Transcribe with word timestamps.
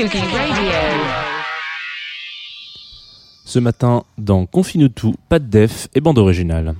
Radio. 0.00 0.20
Ce 3.44 3.58
matin, 3.58 4.04
dans 4.16 4.46
Confine 4.46 4.88
tout, 4.88 5.14
pas 5.28 5.40
de 5.40 5.46
def 5.46 5.88
et 5.92 6.00
bande 6.00 6.18
originale. 6.18 6.76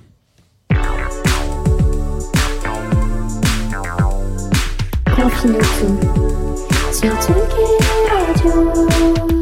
Confine 5.17 5.59
tout 5.59 6.57
sur 6.93 7.13
Tsugi 7.21 7.67
Radio. 8.09 9.38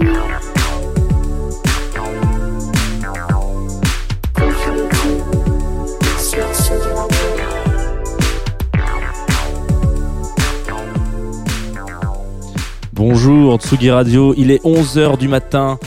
Bonjour 12.97 13.59
Tsugi 13.59 13.91
Radio, 13.91 14.35
il 14.37 14.51
est 14.51 14.63
11h 14.65 15.19
du 15.19 15.29
matin. 15.29 15.79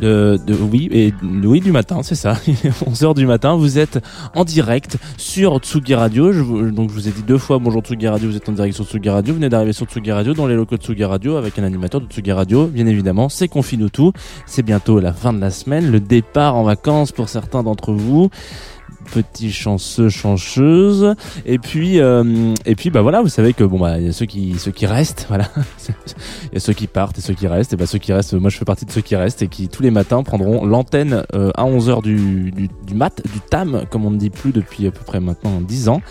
De, 0.00 0.38
de- 0.46 0.54
oui, 0.54 0.88
et, 0.92 1.14
oui, 1.22 1.60
du 1.60 1.72
matin, 1.72 2.00
c'est 2.02 2.14
ça. 2.14 2.34
11h 2.46 3.14
du 3.14 3.26
matin, 3.26 3.56
vous 3.56 3.78
êtes 3.78 3.98
en 4.34 4.44
direct 4.44 4.98
sur 5.16 5.58
Tsugi 5.58 5.94
Radio. 5.94 6.32
Je, 6.32 6.42
donc, 6.70 6.90
je 6.90 6.94
vous 6.94 7.08
ai 7.08 7.10
dit 7.10 7.22
deux 7.22 7.38
fois 7.38 7.58
bonjour 7.58 7.80
Tsugi 7.82 8.06
Radio, 8.08 8.28
vous 8.30 8.36
êtes 8.36 8.48
en 8.48 8.52
direct 8.52 8.74
sur 8.74 8.84
Tsugi 8.84 9.08
Radio. 9.08 9.32
Vous 9.32 9.38
venez 9.38 9.48
d'arriver 9.48 9.72
sur 9.72 9.86
Tsugi 9.86 10.12
Radio, 10.12 10.34
dans 10.34 10.46
les 10.46 10.54
locaux 10.54 10.76
de 10.76 10.82
Tsugi 10.82 11.04
Radio, 11.04 11.36
avec 11.36 11.58
un 11.58 11.64
animateur 11.64 12.00
de 12.02 12.06
Tsugi 12.06 12.32
Radio, 12.32 12.66
bien 12.66 12.86
évidemment. 12.86 13.28
C'est 13.30 13.48
Confine 13.48 13.88
tout. 13.90 14.12
C'est 14.46 14.62
bientôt 14.62 14.98
la 15.00 15.12
fin 15.14 15.32
de 15.32 15.40
la 15.40 15.50
semaine, 15.50 15.90
le 15.90 16.00
départ 16.00 16.56
en 16.56 16.62
vacances 16.64 17.12
pour 17.12 17.28
certains 17.30 17.62
d'entre 17.62 17.92
vous. 17.92 18.28
Petit 19.12 19.52
chanceux, 19.52 20.08
chanceuse. 20.08 21.14
Et 21.44 21.58
puis, 21.58 22.00
euh, 22.00 22.54
et 22.64 22.74
puis, 22.74 22.90
bah 22.90 23.02
voilà, 23.02 23.22
vous 23.22 23.28
savez 23.28 23.52
que 23.52 23.64
bon, 23.64 23.78
bah, 23.78 23.98
il 23.98 24.06
y 24.06 24.08
a 24.08 24.12
ceux 24.12 24.26
qui, 24.26 24.58
ceux 24.58 24.70
qui 24.72 24.86
restent, 24.86 25.26
voilà. 25.28 25.48
Il 26.50 26.54
y 26.54 26.56
a 26.56 26.60
ceux 26.60 26.72
qui 26.72 26.86
partent 26.86 27.18
et 27.18 27.20
ceux 27.20 27.34
qui 27.34 27.46
restent. 27.46 27.72
Et 27.72 27.76
bah, 27.76 27.86
ceux 27.86 27.98
qui 27.98 28.12
restent, 28.12 28.34
moi 28.34 28.50
je 28.50 28.58
fais 28.58 28.64
partie 28.64 28.84
de 28.84 28.90
ceux 28.90 29.00
qui 29.00 29.16
restent 29.16 29.42
et 29.42 29.48
qui 29.48 29.68
tous 29.68 29.82
les 29.82 29.90
matins 29.90 30.22
prendront 30.22 30.64
l'antenne 30.66 31.24
euh, 31.34 31.50
à 31.54 31.64
11h 31.64 32.02
du, 32.02 32.50
du, 32.50 32.68
du 32.86 32.94
mat, 32.94 33.22
du 33.32 33.40
TAM, 33.40 33.84
comme 33.90 34.04
on 34.04 34.10
ne 34.10 34.18
dit 34.18 34.30
plus 34.30 34.52
depuis 34.52 34.86
à 34.86 34.90
peu 34.90 35.04
près 35.04 35.20
maintenant 35.20 35.60
10 35.60 35.88
ans, 35.88 36.02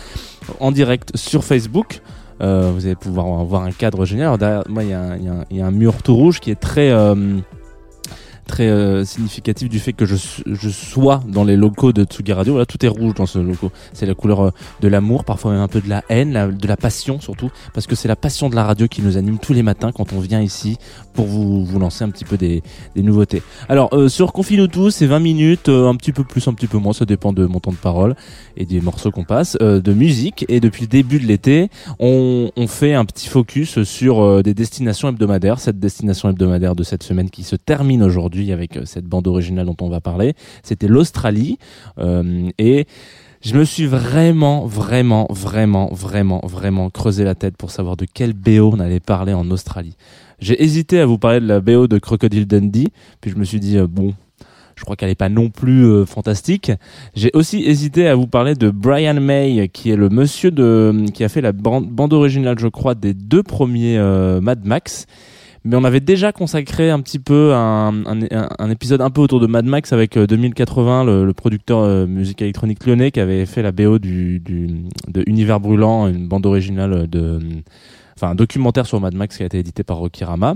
en 0.60 0.72
direct 0.72 1.16
sur 1.16 1.44
Facebook. 1.44 2.00
Euh, 2.42 2.70
vous 2.74 2.84
allez 2.84 2.96
pouvoir 2.96 3.40
avoir 3.40 3.62
un 3.62 3.72
cadre 3.72 4.04
génial. 4.04 4.26
Alors, 4.26 4.38
derrière 4.38 4.62
moi, 4.68 4.84
il 4.84 4.90
y, 4.90 5.60
a 5.60 5.66
un- 5.66 5.70
mur 5.70 6.02
tout 6.02 6.14
rouge 6.14 6.40
qui 6.40 6.50
est 6.50 6.60
très. 6.60 6.90
Très 8.46 8.68
euh, 8.68 9.04
significatif 9.04 9.68
du 9.68 9.78
fait 9.78 9.92
que 9.92 10.06
je, 10.06 10.16
je 10.46 10.68
sois 10.68 11.22
dans 11.26 11.44
les 11.44 11.56
locaux 11.56 11.92
de 11.92 12.04
Tsugi 12.04 12.32
Radio. 12.32 12.54
Voilà, 12.54 12.66
tout 12.66 12.84
est 12.84 12.88
rouge 12.88 13.14
dans 13.14 13.26
ce 13.26 13.38
logo. 13.38 13.70
C'est 13.92 14.06
la 14.06 14.14
couleur 14.14 14.40
euh, 14.40 14.50
de 14.80 14.88
l'amour, 14.88 15.24
parfois 15.24 15.52
même 15.52 15.60
un 15.60 15.68
peu 15.68 15.80
de 15.80 15.88
la 15.88 16.02
haine, 16.08 16.56
de 16.56 16.68
la 16.68 16.76
passion 16.76 17.20
surtout, 17.20 17.50
parce 17.74 17.86
que 17.86 17.94
c'est 17.94 18.08
la 18.08 18.16
passion 18.16 18.48
de 18.48 18.54
la 18.54 18.64
radio 18.64 18.88
qui 18.88 19.02
nous 19.02 19.16
anime 19.16 19.38
tous 19.38 19.52
les 19.52 19.62
matins 19.62 19.92
quand 19.92 20.12
on 20.12 20.20
vient 20.20 20.40
ici 20.40 20.78
pour 21.16 21.26
vous, 21.26 21.64
vous 21.64 21.78
lancer 21.78 22.04
un 22.04 22.10
petit 22.10 22.24
peu 22.24 22.36
des, 22.36 22.62
des 22.94 23.02
nouveautés. 23.02 23.42
Alors, 23.68 23.92
euh, 23.94 24.08
sur 24.08 24.32
Confine 24.32 24.68
tout, 24.68 24.90
c'est 24.90 25.06
20 25.06 25.18
minutes, 25.18 25.68
euh, 25.68 25.88
un 25.88 25.96
petit 25.96 26.12
peu 26.12 26.22
plus, 26.22 26.46
un 26.46 26.54
petit 26.54 26.66
peu 26.66 26.78
moins, 26.78 26.92
ça 26.92 27.04
dépend 27.04 27.32
de 27.32 27.46
mon 27.46 27.58
temps 27.58 27.72
de 27.72 27.76
parole 27.76 28.14
et 28.56 28.66
des 28.66 28.80
morceaux 28.80 29.10
qu'on 29.10 29.24
passe, 29.24 29.56
euh, 29.62 29.80
de 29.80 29.92
musique. 29.92 30.44
Et 30.48 30.60
depuis 30.60 30.82
le 30.82 30.88
début 30.88 31.18
de 31.18 31.26
l'été, 31.26 31.68
on, 31.98 32.50
on 32.54 32.66
fait 32.66 32.94
un 32.94 33.04
petit 33.04 33.28
focus 33.28 33.82
sur 33.82 34.20
euh, 34.22 34.42
des 34.42 34.54
destinations 34.54 35.08
hebdomadaires. 35.08 35.58
Cette 35.58 35.78
destination 35.78 36.28
hebdomadaire 36.28 36.76
de 36.76 36.82
cette 36.82 37.02
semaine 37.02 37.30
qui 37.30 37.42
se 37.42 37.56
termine 37.56 38.02
aujourd'hui 38.02 38.35
avec 38.52 38.76
euh, 38.76 38.82
cette 38.84 39.06
bande 39.06 39.26
originale 39.26 39.66
dont 39.66 39.76
on 39.80 39.88
va 39.88 40.00
parler, 40.00 40.34
c'était 40.62 40.88
l'Australie. 40.88 41.58
Euh, 41.98 42.48
et 42.58 42.86
je 43.42 43.54
me 43.54 43.64
suis 43.64 43.86
vraiment, 43.86 44.66
vraiment, 44.66 45.26
vraiment, 45.30 45.90
vraiment, 45.92 46.40
vraiment 46.44 46.90
creusé 46.90 47.24
la 47.24 47.34
tête 47.34 47.56
pour 47.56 47.70
savoir 47.70 47.96
de 47.96 48.06
quel 48.12 48.32
BO 48.32 48.72
on 48.72 48.80
allait 48.80 49.00
parler 49.00 49.32
en 49.32 49.50
Australie. 49.50 49.96
J'ai 50.38 50.62
hésité 50.62 51.00
à 51.00 51.06
vous 51.06 51.18
parler 51.18 51.40
de 51.40 51.46
la 51.46 51.60
BO 51.60 51.86
de 51.86 51.98
Crocodile 51.98 52.46
Dundee, 52.46 52.88
puis 53.20 53.30
je 53.30 53.36
me 53.36 53.44
suis 53.44 53.60
dit, 53.60 53.78
euh, 53.78 53.86
bon, 53.86 54.14
je 54.76 54.84
crois 54.84 54.96
qu'elle 54.96 55.08
n'est 55.08 55.14
pas 55.14 55.30
non 55.30 55.48
plus 55.48 56.04
fantastique. 56.04 56.70
J'ai 57.14 57.30
aussi 57.32 57.62
hésité 57.64 58.08
à 58.08 58.14
vous 58.14 58.26
parler 58.26 58.54
de 58.54 58.68
Brian 58.68 59.18
May, 59.18 59.70
qui 59.72 59.90
est 59.90 59.96
le 59.96 60.10
monsieur 60.10 60.50
de, 60.50 61.06
qui 61.14 61.24
a 61.24 61.30
fait 61.30 61.40
la 61.40 61.52
bande, 61.52 61.88
bande 61.88 62.12
originale, 62.12 62.58
je 62.58 62.68
crois, 62.68 62.94
des 62.94 63.14
deux 63.14 63.42
premiers 63.42 63.98
Mad 64.42 64.66
Max. 64.66 65.06
Mais 65.66 65.74
on 65.76 65.82
avait 65.84 66.00
déjà 66.00 66.30
consacré 66.32 66.90
un 66.90 67.00
petit 67.00 67.18
peu 67.18 67.52
un, 67.52 67.88
un, 68.06 68.20
un- 68.58 68.70
épisode 68.70 69.00
un 69.00 69.10
peu 69.10 69.20
autour 69.20 69.40
de 69.40 69.46
Mad 69.48 69.64
Max 69.64 69.92
avec 69.92 70.16
euh, 70.16 70.26
2080, 70.26 71.02
le, 71.04 71.24
le 71.24 71.32
producteur 71.32 71.80
euh, 71.80 72.06
musique 72.06 72.40
électronique 72.40 72.86
lyonnais 72.86 73.10
qui 73.10 73.18
avait 73.18 73.44
fait 73.46 73.62
la 73.62 73.72
BO 73.72 73.98
du, 73.98 74.38
du 74.38 74.68
de 75.08 75.24
Univers 75.26 75.58
brûlant, 75.58 76.06
une 76.06 76.28
bande 76.28 76.46
originale 76.46 77.08
de, 77.08 77.40
enfin 78.16 78.28
un 78.30 78.34
documentaire 78.36 78.86
sur 78.86 79.00
Mad 79.00 79.14
Max 79.14 79.36
qui 79.36 79.42
a 79.42 79.46
été 79.46 79.58
édité 79.58 79.82
par 79.82 79.96
Rokirama. 79.96 80.54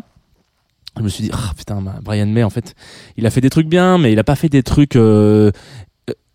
Je 0.97 1.03
me 1.03 1.09
suis 1.09 1.25
dit, 1.25 1.31
ah 1.33 1.53
putain, 1.57 1.83
Brian 2.03 2.27
May, 2.27 2.43
en 2.43 2.51
fait, 2.51 2.75
il 3.17 3.27
a 3.27 3.31
fait 3.31 3.41
des 3.41 3.51
trucs 3.51 3.69
bien, 3.69 3.99
mais 3.99 4.13
il 4.13 4.19
a 4.19 4.25
pas 4.25 4.35
fait 4.37 4.49
des 4.49 4.63
trucs 4.63 4.97
euh, 4.97 5.01
euh, 5.49 5.51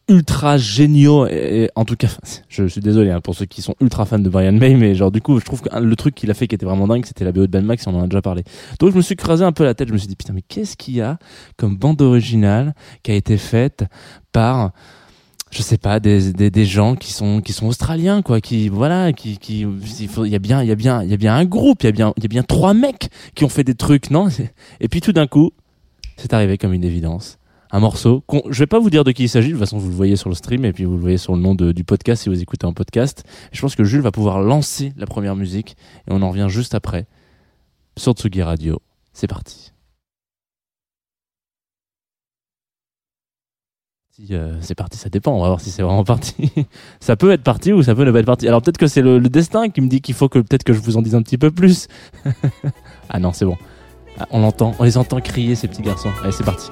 ultra 0.07 0.57
géniaux. 0.57 1.27
Et, 1.27 1.63
et 1.63 1.69
en 1.75 1.85
tout 1.85 1.95
cas, 1.95 2.09
je 2.49 2.67
suis 2.67 2.81
désolé 2.81 3.11
hein, 3.11 3.21
pour 3.21 3.35
ceux 3.35 3.45
qui 3.45 3.61
sont 3.61 3.75
ultra 3.81 4.05
fans 4.05 4.19
de 4.19 4.29
Brian 4.29 4.53
May, 4.53 4.75
mais 4.75 4.95
genre 4.95 5.11
du 5.11 5.21
coup, 5.21 5.39
je 5.39 5.45
trouve 5.45 5.61
que 5.61 5.77
le 5.77 5.95
truc 5.95 6.16
qu'il 6.16 6.29
a 6.31 6.33
fait 6.33 6.47
qui 6.47 6.55
était 6.55 6.66
vraiment 6.66 6.88
dingue, 6.88 7.05
c'était 7.05 7.25
la 7.25 7.31
BO 7.31 7.41
de 7.41 7.47
Ben 7.47 7.66
Max, 7.66 7.85
on 7.88 7.95
en 7.95 8.03
a 8.03 8.07
déjà 8.07 8.21
parlé. 8.21 8.43
Donc 8.79 8.91
je 8.91 8.97
me 8.97 9.01
suis 9.01 9.16
creusé 9.16 9.43
un 9.43 9.51
peu 9.51 9.63
la 9.63 9.73
tête, 9.73 9.88
je 9.88 9.93
me 9.93 9.97
suis 9.97 10.07
dit, 10.07 10.16
putain, 10.16 10.33
mais 10.33 10.43
qu'est-ce 10.47 10.77
qu'il 10.77 10.95
y 10.95 11.01
a 11.01 11.17
comme 11.57 11.77
bande 11.77 12.01
originale 12.01 12.73
qui 13.03 13.11
a 13.11 13.16
été 13.16 13.38
faite 13.38 13.85
par 14.31 14.71
je 15.51 15.61
sais 15.61 15.77
pas 15.77 16.01
des, 16.01 16.33
des, 16.33 16.49
des 16.51 16.66
gens 16.66 16.95
qui 16.95 17.13
sont 17.13 17.39
qui 17.39 17.53
sont 17.53 17.67
australiens 17.67 18.22
quoi 18.22 18.41
qui 18.41 18.67
voilà 18.67 19.13
qui 19.13 19.37
qui 19.37 19.66
il 19.99 20.07
faut 20.09 20.25
y 20.25 20.35
a 20.35 20.39
bien 20.39 20.61
il 20.61 20.67
y 20.67 20.72
a 20.72 20.75
bien 20.75 21.01
il 21.01 21.09
y 21.09 21.13
a 21.13 21.17
bien 21.17 21.33
un 21.33 21.45
groupe 21.45 21.83
il 21.83 21.85
y 21.85 21.89
a 21.89 21.91
bien 21.93 22.13
il 22.17 22.23
y 22.23 22.25
a 22.25 22.27
bien 22.27 22.43
trois 22.43 22.73
mecs 22.73 23.09
qui 23.35 23.45
ont 23.45 23.49
fait 23.49 23.63
des 23.63 23.75
trucs 23.75 24.09
non? 24.11 24.27
Et 24.81 24.89
puis 24.89 24.99
tout 24.99 25.13
d'un 25.13 25.27
coup 25.27 25.51
c'est 26.17 26.33
arrivé 26.33 26.57
comme 26.57 26.73
une 26.73 26.83
évidence 26.83 27.37
un 27.75 27.80
morceau 27.80 28.24
qu'on 28.25 28.41
je 28.50 28.59
vais 28.59 28.68
pas 28.68 28.80
vous 28.80 28.90
dire 28.90 29.03
de 29.03 29.12
qui 29.12 29.24
il 29.24 29.30
s'agit 29.30 29.50
de 29.50 29.53
toute 29.53 29.59
façon 29.59 29.78
vous 29.78 29.90
le 29.90 29.96
voyez 29.96 30.16
sur 30.16 30.30
le 30.30 30.36
stream 30.36 30.63
et 30.63 30.72
puis 30.72 30.86
vous 30.86 30.94
le 30.94 31.02
voyez 31.02 31.18
sur 31.18 31.36
le 31.36 31.41
nom 31.41 31.56
du 31.56 31.84
podcast 31.84 32.24
si 32.24 32.30
vous 32.30 32.41
écoutez 32.41 32.66
un 32.66 32.72
podcast 32.72 33.24
je 33.52 33.59
pense 33.59 33.75
que 33.75 33.84
Jules 33.84 34.02
va 34.02 34.12
pouvoir 34.12 34.40
lancer 34.40 34.94
la 34.96 35.06
première 35.06 35.36
musique 35.36 35.75
et 36.08 36.12
on 36.12 36.22
en 36.22 36.30
revient 36.30 36.47
juste 36.47 36.74
après 36.74 37.06
sur 37.97 38.14
Tsugi 38.14 38.44
Radio 38.44 38.81
c'est 39.12 39.28
parti 39.28 39.74
euh, 44.32 44.58
c'est 44.61 44.76
parti, 44.76 44.97
ça 44.97 45.09
dépend. 45.09 45.34
On 45.34 45.41
va 45.41 45.47
voir 45.47 45.59
si 45.59 45.72
c'est 45.72 45.82
vraiment 45.82 46.03
parti. 46.05 46.49
ça 47.02 47.17
peut 47.17 47.32
être 47.32 47.44
parti 47.44 47.73
ou 47.73 47.84
ça 47.84 47.94
peut 47.94 48.05
ne 48.05 48.11
pas 48.11 48.20
être 48.20 48.26
parti. 48.26 48.47
Alors 48.47 48.61
peut-être 48.61 48.78
que 48.78 48.88
c'est 48.88 49.02
le, 49.02 49.20
le 49.20 49.28
destin 49.28 49.67
qui 49.67 49.82
me 49.82 49.90
dit 49.90 49.99
qu'il 49.99 50.16
faut 50.16 50.29
que 50.29 50.40
peut-être 50.40 50.64
que 50.64 50.72
je 50.72 50.79
vous 50.79 50.96
en 50.96 51.02
dise 51.02 51.16
un 51.16 51.22
petit 51.22 51.38
peu 51.38 51.52
plus. 51.52 51.90
ah 53.09 53.20
non, 53.20 53.34
c'est 53.34 53.44
bon. 53.44 53.58
Ah, 54.17 54.26
on 54.32 54.40
l'entend, 54.40 54.73
on 54.79 54.85
les 54.85 54.97
entend 54.97 55.20
crier 55.20 55.55
ces 55.55 55.67
petits 55.67 55.82
garçons. 55.82 56.11
Allez, 56.23 56.32
c'est 56.32 56.46
parti. 56.46 56.70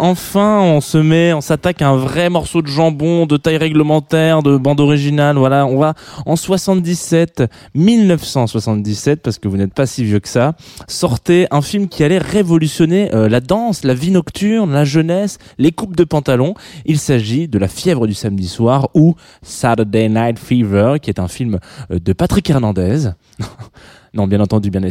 Enfin, 0.00 0.60
on 0.60 0.80
se 0.80 0.98
met, 0.98 1.32
on 1.32 1.40
s'attaque 1.40 1.82
à 1.82 1.88
un 1.88 1.96
vrai 1.96 2.30
morceau 2.30 2.62
de 2.62 2.66
jambon 2.66 3.26
de 3.26 3.36
taille 3.36 3.56
réglementaire, 3.56 4.42
de 4.42 4.56
bande 4.56 4.80
originale. 4.80 5.36
Voilà, 5.36 5.66
on 5.66 5.78
va 5.78 5.94
en 6.26 6.36
77, 6.36 7.44
1977, 7.74 9.22
parce 9.22 9.38
que 9.38 9.48
vous 9.48 9.56
n'êtes 9.56 9.74
pas 9.74 9.86
si 9.86 10.04
vieux 10.04 10.20
que 10.20 10.28
ça, 10.28 10.54
sortait 10.86 11.46
un 11.50 11.62
film 11.62 11.88
qui 11.88 12.04
allait 12.04 12.18
révolutionner 12.18 13.14
euh, 13.14 13.28
la 13.28 13.40
danse, 13.40 13.84
la 13.84 13.94
vie 13.94 14.10
nocturne, 14.10 14.72
la 14.72 14.84
jeunesse, 14.84 15.38
les 15.58 15.72
coupes 15.72 15.96
de 15.96 16.04
pantalon. 16.04 16.54
Il 16.84 16.98
s'agit 16.98 17.48
de 17.48 17.58
La 17.58 17.68
fièvre 17.68 18.06
du 18.06 18.14
samedi 18.14 18.48
soir 18.48 18.88
ou 18.94 19.14
Saturday 19.42 20.08
Night 20.08 20.38
Fever, 20.38 20.96
qui 21.00 21.10
est 21.10 21.20
un 21.20 21.28
film 21.28 21.58
euh, 21.90 21.98
de 21.98 22.12
Patrick 22.12 22.48
Hernandez. 22.48 23.10
Non, 24.14 24.26
bien 24.26 24.40
entendu, 24.40 24.70
bien 24.70 24.82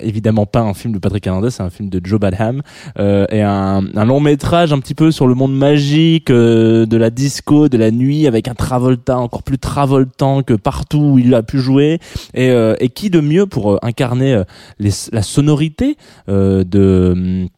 évidemment 0.00 0.46
pas 0.46 0.60
un 0.60 0.74
film 0.74 0.94
de 0.94 0.98
Patrick 0.98 1.26
Hernandez, 1.26 1.50
c'est 1.50 1.62
un 1.62 1.70
film 1.70 1.88
de 1.88 2.00
Joe 2.02 2.20
Badham 2.20 2.62
euh, 2.98 3.26
et 3.30 3.42
un, 3.42 3.82
long 4.04 4.20
métrage 4.20 4.72
un 4.72 4.78
petit 4.78 4.94
peu 4.94 5.10
sur 5.10 5.26
le 5.26 5.34
monde 5.34 5.56
magique 5.56 6.30
euh, 6.30 6.86
de 6.86 6.96
la 6.96 7.10
disco, 7.10 7.68
de 7.68 7.78
la 7.78 7.90
nuit, 7.90 8.26
avec 8.26 8.48
un 8.48 8.54
Travolta 8.54 9.18
encore 9.18 9.42
plus 9.42 9.58
travoltant 9.58 10.42
que 10.42 10.54
partout 10.54 10.98
où 10.98 11.18
il 11.18 11.34
a 11.34 11.42
pu 11.42 11.58
jouer. 11.58 11.98
Et, 12.34 12.50
euh, 12.50 12.74
qui 12.94 13.10
de 13.10 13.20
mieux 13.20 13.46
pour 13.46 13.72
euh, 13.72 13.78
incarner 13.82 14.34
euh, 14.34 14.44
la 15.12 15.22
sonorité 15.22 15.96
de 16.28 17.12
hum, 17.12 17.48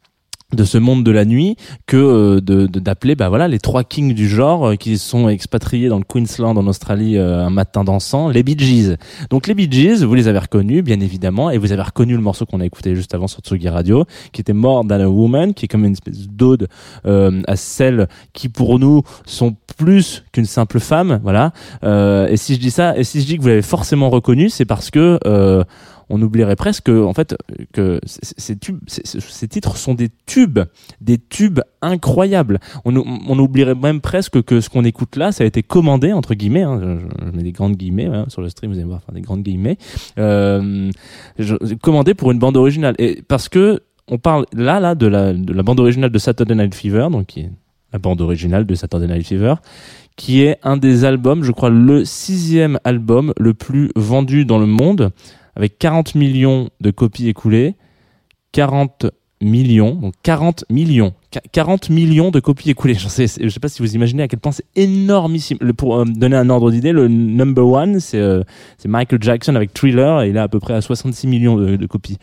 de 0.55 0.65
ce 0.65 0.79
monde 0.79 1.05
de 1.05 1.11
la 1.11 1.27
nuit 1.27 1.56
que 1.87 1.97
euh, 1.97 2.41
de 2.41 2.67
d'appeler 2.67 3.15
bah 3.15 3.29
voilà 3.29 3.49
les 3.49 3.59
trois 3.59 3.85
kings 3.85 4.15
du 4.15 4.29
genre 4.29 4.69
euh, 4.69 4.75
qui 4.77 4.97
sont 4.97 5.29
expatriés 5.29 5.89
dans 5.89 5.99
le 5.99 6.05
Queensland 6.05 6.56
en 6.56 6.67
Australie 6.67 7.19
euh, 7.19 7.45
un 7.45 7.50
matin 7.50 7.85
dansant 7.85 8.31
les 8.31 8.43
Bee 8.43 8.56
Gees 8.59 8.97
donc 9.31 9.47
les 9.47 9.55
Bee 9.55 9.69
Gees, 9.71 10.05
vous 10.05 10.15
les 10.15 10.29
avez 10.29 10.39
reconnus, 10.39 10.83
bien 10.83 11.00
évidemment, 11.00 11.50
et 11.50 11.59
vous 11.59 11.73
avez 11.73 11.83
reconnu 11.83 12.15
le 12.15 12.21
morceau 12.21 12.47
qu'on 12.47 12.61
a 12.61 12.65
écouté 12.65 12.95
juste 12.95 13.15
avant 13.15 13.27
sur 13.27 13.41
Tsugi 13.41 13.69
Radio, 13.69 14.05
qui 14.33 14.41
était 14.41 14.53
More 14.53 14.87
Than 14.87 15.00
a 15.00 15.09
Woman, 15.09 15.55
qui 15.55 15.67
est 15.67 15.69
comme 15.69 15.85
une 15.85 15.93
espèce 15.93 16.29
d'ode 16.29 16.69
euh, 17.06 17.43
à 17.47 17.56
celles 17.56 18.09
qui 18.33 18.49
pour 18.49 18.79
nous 18.79 19.03
sont 19.27 19.56
plus 19.77 20.25
qu'une 20.33 20.47
simple 20.47 20.81
femme, 20.81 21.21
voilà. 21.23 21.53
Euh, 21.85 22.29
et 22.29 22.37
si 22.37 22.55
je 22.55 22.61
dis 22.61 22.71
ça, 22.71 22.97
et 22.97 23.05
si 23.05 23.21
je 23.21 23.27
dis 23.27 23.37
que 23.37 23.43
vous 23.43 23.49
l'avez 23.49 23.62
forcément 23.62 24.11
reconnu, 24.11 24.49
c'est 24.49 24.64
parce 24.64 24.90
que 24.90 25.19
euh, 25.26 25.62
on 26.11 26.21
oublierait 26.23 26.57
presque 26.57 26.88
en 26.88 27.12
fait 27.12 27.37
que 27.73 28.00
ces 28.05 28.57
tubes, 28.57 28.79
ces 28.87 29.49
titres 29.49 29.77
sont 29.77 29.95
des 29.95 30.09
tubes, 30.27 30.61
des 31.00 31.19
tubes 31.19 31.61
incroyables. 31.83 32.61
On, 32.85 32.97
ou- 32.97 33.05
on 33.29 33.38
oublierait 33.38 33.75
même 33.75 34.00
presque 34.00 34.43
que 34.43 34.61
ce 34.61 34.69
qu'on 34.69 34.85
écoute 34.85 35.17
là, 35.17 35.33
ça 35.33 35.45
a 35.45 35.47
été 35.47 35.62
commandé 35.62 36.12
entre 36.12 36.35
guillemets. 36.35 36.62
hein, 36.62 36.99
je, 37.00 37.37
mets 37.37 37.43
des 37.43 37.53
grandes 37.53 37.77
guillemets 37.77 38.07
voilà, 38.07 38.25
sur 38.29 38.43
le 38.43 38.49
stream, 38.49 38.73
vous 38.73 38.79
allez 38.79 38.87
voir, 38.87 39.00
enfin, 39.05 39.15
des 39.15 39.21
grandes 39.21 39.43
guillemets. 39.43 39.79
Euh, 40.19 40.91
commandé 41.83 42.15
pour 42.15 42.31
une 42.33 42.38
bande 42.38 42.57
originale. 42.57 42.95
Et 42.99 43.23
parce 43.27 43.49
que 43.49 43.81
on 44.09 44.19
parle 44.19 44.47
là, 44.55 44.81
là, 44.81 44.95
de 44.95 45.07
la, 45.07 45.33
de 45.35 45.53
la 45.53 45.62
bande 45.62 45.81
originale 45.81 46.11
de 46.11 46.19
Saturday 46.19 46.55
Night 46.55 46.75
Fever, 46.75 47.09
donc 47.11 47.27
qui 47.27 47.41
est 47.41 47.50
la 47.93 47.99
bande 47.99 48.21
originale 48.21 48.67
de 48.67 48.75
Saturday 48.75 49.07
Night 49.07 49.27
Fever, 49.27 49.55
qui 50.17 50.43
est 50.43 50.59
un 50.62 50.77
des 50.77 51.05
albums, 51.05 51.45
je 51.45 51.53
crois, 51.53 51.71
le 51.71 52.05
sixième 52.05 52.79
album 52.85 53.33
le 53.38 53.55
plus 53.55 53.91
vendu 53.97 54.45
dans 54.45 54.59
le 54.59 54.67
monde, 54.67 55.11
avec 55.59 55.79
40 55.79 56.15
millions 56.15 56.71
de 56.81 56.91
copies 56.91 57.29
écoulées, 57.29 57.75
40 58.53 59.07
millions, 59.41 59.95
donc 59.95 60.15
40 60.23 60.65
millions, 60.71 61.15
Qu- 61.31 61.41
40 61.53 61.91
millions 61.91 62.31
de 62.31 62.41
copies 62.41 62.71
écoulées. 62.71 62.95
Je 62.99 63.09
sais, 63.09 63.27
sais 63.27 63.61
pas 63.61 63.69
si 63.69 63.83
vous 63.83 63.95
imaginez 63.95 64.23
à 64.23 64.29
quel 64.29 64.38
point 64.38 64.53
c'est 64.53 64.65
énormissime. 64.77 65.59
Pour 65.77 65.99
euh, 65.99 66.05
donner 66.05 66.37
un 66.37 66.49
ordre 66.49 66.71
d'idée, 66.71 66.93
le 66.93 67.09
number 67.09 67.67
one, 67.67 68.00
c'est 68.00 68.19
euh, 68.19 68.43
c'est 68.79 68.88
Michael 68.88 69.23
Jackson 69.23 69.55
avec 69.57 69.75
Thriller, 69.75 70.23
et 70.23 70.31
il 70.31 70.37
est 70.37 70.41
à 70.41 70.49
peu 70.49 70.61
près 70.61 70.75
à 70.75 70.81
66 70.81 71.27
millions 71.27 71.57
de, 71.57 71.87
copies. 71.87 72.19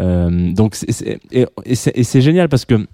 Euh, 0.00 0.52
donc 0.52 0.76
et, 1.30 1.46
c'est 1.74 2.20
génial 2.20 2.48
parce 2.48 2.64
que 2.64 2.86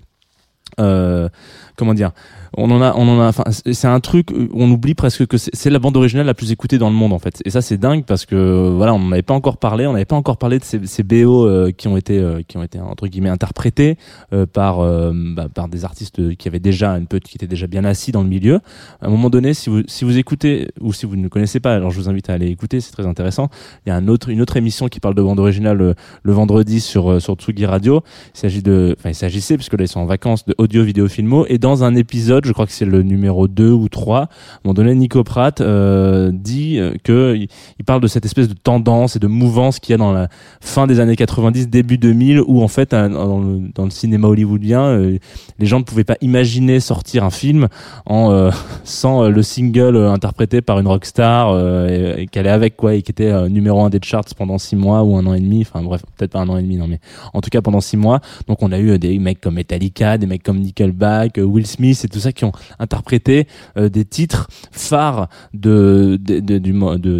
comment 0.77 1.95
dire 1.95 2.13
on 2.57 2.71
en 2.71 2.83
a 2.83 2.95
on 2.95 3.09
en 3.09 3.21
a 3.21 3.29
enfin 3.29 3.45
c'est 3.51 3.87
un 3.87 4.01
truc 4.01 4.31
où 4.31 4.49
on 4.55 4.71
oublie 4.71 4.95
presque 4.95 5.27
que 5.27 5.37
c'est 5.37 5.71
la 5.71 5.79
bande 5.79 5.97
originale 5.97 6.27
la 6.27 6.35
plus 6.35 6.53
écoutée 6.53 6.79
dans 6.79 6.91
le 6.91 6.97
monde 6.97 7.13
en 7.13 7.19
fait. 7.19 7.43
Et 7.45 7.51
ça 7.51 7.61
c'est 7.61 7.77
dingue 7.77 8.05
parce 8.05 8.27
que 8.27 8.71
voilà 8.77 8.95
on 8.95 8.99
n'en 8.99 9.13
avait 9.13 9.23
pas 9.23 9.35
encore 9.35 9.57
parlé 9.57 9.87
on 9.87 9.93
n'avait 9.93 10.05
pas 10.05 10.17
encore 10.17 10.37
parlé 10.37 10.59
de 10.59 10.65
ces, 10.65 10.87
ces 10.87 11.03
BO 11.03 11.47
euh, 11.47 11.71
qui 11.71 11.89
ont 11.89 11.97
été 11.97 12.19
euh, 12.19 12.43
qui 12.47 12.57
ont 12.57 12.63
été 12.63 12.79
entre 12.81 13.07
guillemets 13.07 13.31
interprétés 13.31 13.97
euh, 14.33 14.47
par 14.47 14.81
euh, 14.81 15.13
bah, 15.15 15.49
par 15.53 15.69
des 15.69 15.85
artistes 15.85 16.37
qui 16.37 16.49
avaient 16.49 16.61
déjà 16.61 16.93
une 16.93 17.07
petite 17.07 17.29
qui 17.29 17.37
étaient 17.37 17.47
déjà 17.47 17.67
bien 17.67 17.85
assis 17.85 18.13
dans 18.13 18.23
le 18.23 18.29
milieu. 18.29 18.61
À 19.01 19.07
un 19.07 19.11
moment 19.11 19.31
donné 19.31 19.55
si 19.55 19.71
vous 19.71 19.83
si 19.87 20.05
vous 20.05 20.19
écoutez 20.19 20.69
ou 20.81 20.93
si 20.93 21.07
vous 21.07 21.17
ne 21.17 21.29
connaissez 21.29 21.61
pas 21.61 21.75
alors 21.75 21.91
je 21.91 22.01
vous 22.01 22.09
invite 22.09 22.31
à 22.31 22.35
aller 22.35 22.49
écouter 22.49 22.81
c'est 22.81 22.93
très 22.93 23.07
intéressant. 23.07 23.49
Il 23.85 23.91
y 23.91 23.93
a 23.93 23.97
un 23.97 24.09
autre 24.09 24.29
une 24.29 24.41
autre 24.41 24.57
émission 24.57 24.89
qui 24.89 25.01
parle 25.01 25.15
de 25.15 25.23
bande 25.23 25.41
originale 25.41 25.81
euh, 25.81 25.95
le 26.23 26.33
vendredi 26.33 26.81
sur 26.81 27.11
euh, 27.11 27.21
sur 27.21 27.35
Tsugi 27.35 27.67
Radio. 27.67 28.03
Il 28.35 28.39
s'agit 28.39 28.63
de, 28.63 28.95
enfin, 28.99 29.11
il 29.11 29.15
s'agissait, 29.15 29.57
puisque 29.57 29.75
là, 29.75 29.85
ils 29.85 29.89
sont 29.89 30.01
en 30.01 30.07
vacances, 30.07 30.45
de 30.45 30.55
audio, 30.59 30.83
vidéo, 30.83 31.09
filmo. 31.09 31.47
Et 31.49 31.59
dans 31.59 31.85
un 31.85 31.95
épisode, 31.95 32.46
je 32.47 32.53
crois 32.53 32.67
que 32.67 32.73
c'est 32.73 32.85
le 32.85 33.03
numéro 33.03 33.49
2 33.49 33.71
ou 33.71 33.89
3, 33.89 34.19
à 34.19 34.23
un 34.23 34.29
moment 34.65 34.75
donné, 34.75 34.95
Nico 34.95 35.25
Pratt, 35.25 35.61
euh, 35.61 36.31
dit 36.33 36.81
que 37.05 37.47
parle 37.87 38.01
de 38.03 38.09
cette 38.09 38.25
espèce 38.27 38.49
de 38.49 38.55
tendance 38.55 39.17
et 39.17 39.19
de 39.19 39.27
mouvance 39.27 39.79
qu'il 39.79 39.93
y 39.93 39.95
a 39.95 39.99
dans 39.99 40.13
la 40.13 40.29
fin 40.61 40.87
des 40.87 41.01
années 41.01 41.17
90, 41.17 41.69
début 41.69 41.97
2000, 41.97 42.43
où, 42.47 42.63
en 42.63 42.69
fait, 42.69 42.91
dans 42.91 43.41
le, 43.41 43.91
cinéma 43.91 44.29
hollywoodien, 44.29 44.83
euh, 44.83 45.19
les 45.59 45.67
gens 45.67 45.79
ne 45.79 45.85
pouvaient 45.85 46.05
pas 46.05 46.17
imaginer 46.21 46.81
sortir 46.81 47.25
un 47.25 47.31
film 47.31 47.69
en, 48.05 48.33
euh, 48.33 48.51
sans 48.85 49.23
euh, 49.23 49.31
le 49.31 49.43
single 49.43 49.97
euh, 49.97 50.11
interprété 50.11 50.61
par 50.61 50.81
une 50.81 50.89
rockstar, 50.89 51.51
euh, 51.51 52.17
et, 52.17 52.27
qu'elle 52.27 52.47
est 52.47 52.51
avec, 52.51 52.77
quoi, 52.77 52.95
et 52.95 53.03
qui 53.03 53.13
était 53.13 53.49
numéro 53.49 53.81
1 53.81 53.91
des 53.91 54.01
charts 54.03 54.25
pendant 54.37 54.59
6 54.59 54.77
mois 54.77 55.03
ou 55.05 55.17
un 55.17 55.25
an 55.27 55.35
et 55.35 55.41
demi, 55.41 55.63
enfin, 55.63 55.83
bref, 55.83 56.03
peut-être 56.17 56.33
pas 56.33 56.41
un 56.41 56.49
an 56.49 56.59
et 56.59 56.63
demi, 56.63 56.77
non, 56.77 56.89
mais 56.89 57.01
en 57.33 57.41
tout 57.41 57.51
cas 57.51 57.63
pendant 57.63 57.81
six 57.81 57.97
mois. 57.97 58.21
Donc 58.49 58.63
on 58.63 58.73
a 58.73 58.79
eu 58.79 58.99
des 58.99 59.19
mecs 59.19 59.41
comme 59.41 59.55
Metallica, 59.55 60.19
des 60.19 60.27
mecs 60.27 60.43
comme 60.43 60.59
Nickelback, 60.59 61.39
Will 61.39 61.67
Smith 61.67 62.05
et 62.05 62.09
tout 62.09 62.19
ça 62.19 62.33
qui 62.33 62.45
ont 62.45 62.53
interprété 62.79 63.47
des 63.77 64.05
titres 64.05 64.49
phares 64.73 65.29
de, 65.55 66.19
de- 66.21 66.59
du, 66.59 66.73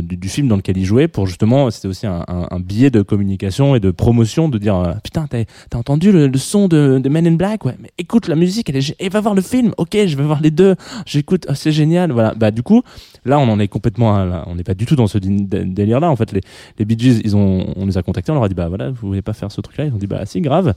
du 0.03 0.29
film 0.29 0.49
dans 0.49 0.56
lequel 0.57 0.77
ils 0.77 0.85
jouaient 0.85 1.09
pour 1.09 1.27
justement, 1.27 1.71
c'était 1.71 1.89
aussi 1.89 2.07
un, 2.07 2.25
un, 2.29 2.61
biais 2.61 2.91
de 2.91 3.03
communication 3.03 3.75
et 3.75 3.81
de 3.81 3.91
promotion 3.91 4.49
de 4.49 4.59
dire 4.59 4.77
euh, 4.77 4.95
putain 5.03 5.27
t'as 5.29 5.45
t'as 5.71 5.79
entendu 5.79 6.13
le, 6.13 6.31
son 6.37 6.69
de, 6.69 6.99
de 6.99 7.09
Men 7.09 7.27
in 7.27 7.33
Black? 7.33 7.65
Ouais 7.65 7.77
mais 7.81 7.91
écoute 7.99 8.29
la 8.29 8.37
musique 8.37 8.69
elle 8.71 8.77
est 8.77 8.95
et 8.99 9.09
va 9.09 9.21
voir 9.21 9.35
le 9.35 9.43
film. 9.43 9.73
Ok 9.77 9.97
je 10.07 10.17
vais 10.17 10.25
voir 10.25 10.41
les 10.41 10.51
deux. 10.51 10.77
J'écoute 11.07 11.47
oh, 11.49 11.55
c'est 11.55 11.73
génial. 11.73 12.13
Voilà. 12.13 12.35
Bah 12.35 12.51
du 12.51 12.63
coup 12.63 12.83
là 13.25 13.39
on 13.39 13.49
en 13.49 13.59
est 13.61 13.69
complètement 13.69 14.25
là, 14.25 14.45
on 14.47 14.55
n'est 14.55 14.65
pas 14.65 14.75
du 14.75 14.87
tout 14.87 14.97
dans 14.97 15.07
ce 15.07 15.19
délire 15.19 16.01
là 16.01 16.11
en 16.11 16.17
fait 16.17 16.33
les 16.33 16.41
les 16.79 16.85
Bee 16.85 16.99
Gees, 16.99 17.21
ils 17.25 17.37
ont, 17.37 17.73
on 17.77 17.87
les 17.87 17.99
a 17.99 18.03
contactés, 18.03 18.33
on 18.33 18.35
leur 18.35 18.45
a 18.45 18.49
dit 18.49 18.55
bah 18.55 18.69
voilà, 18.69 18.91
vous 18.91 19.09
voulez 19.09 19.23
pas 19.23 19.33
faire 19.33 19.53
ce 19.53 19.61
truc-là. 19.61 19.87
Ils 19.87 19.93
ont 19.93 19.99
dit 19.99 20.07
bah 20.07 20.27
si 20.27 20.41
grave. 20.41 20.75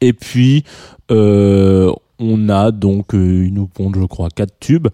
Et 0.00 0.12
puis 0.12 0.64
euh, 1.10 1.92
on 2.18 2.48
a 2.48 2.70
donc, 2.70 3.14
euh, 3.14 3.46
ils 3.46 3.54
nous 3.54 3.68
je 3.76 4.04
crois 4.06 4.28
quatre 4.28 4.58
tubes, 4.60 4.88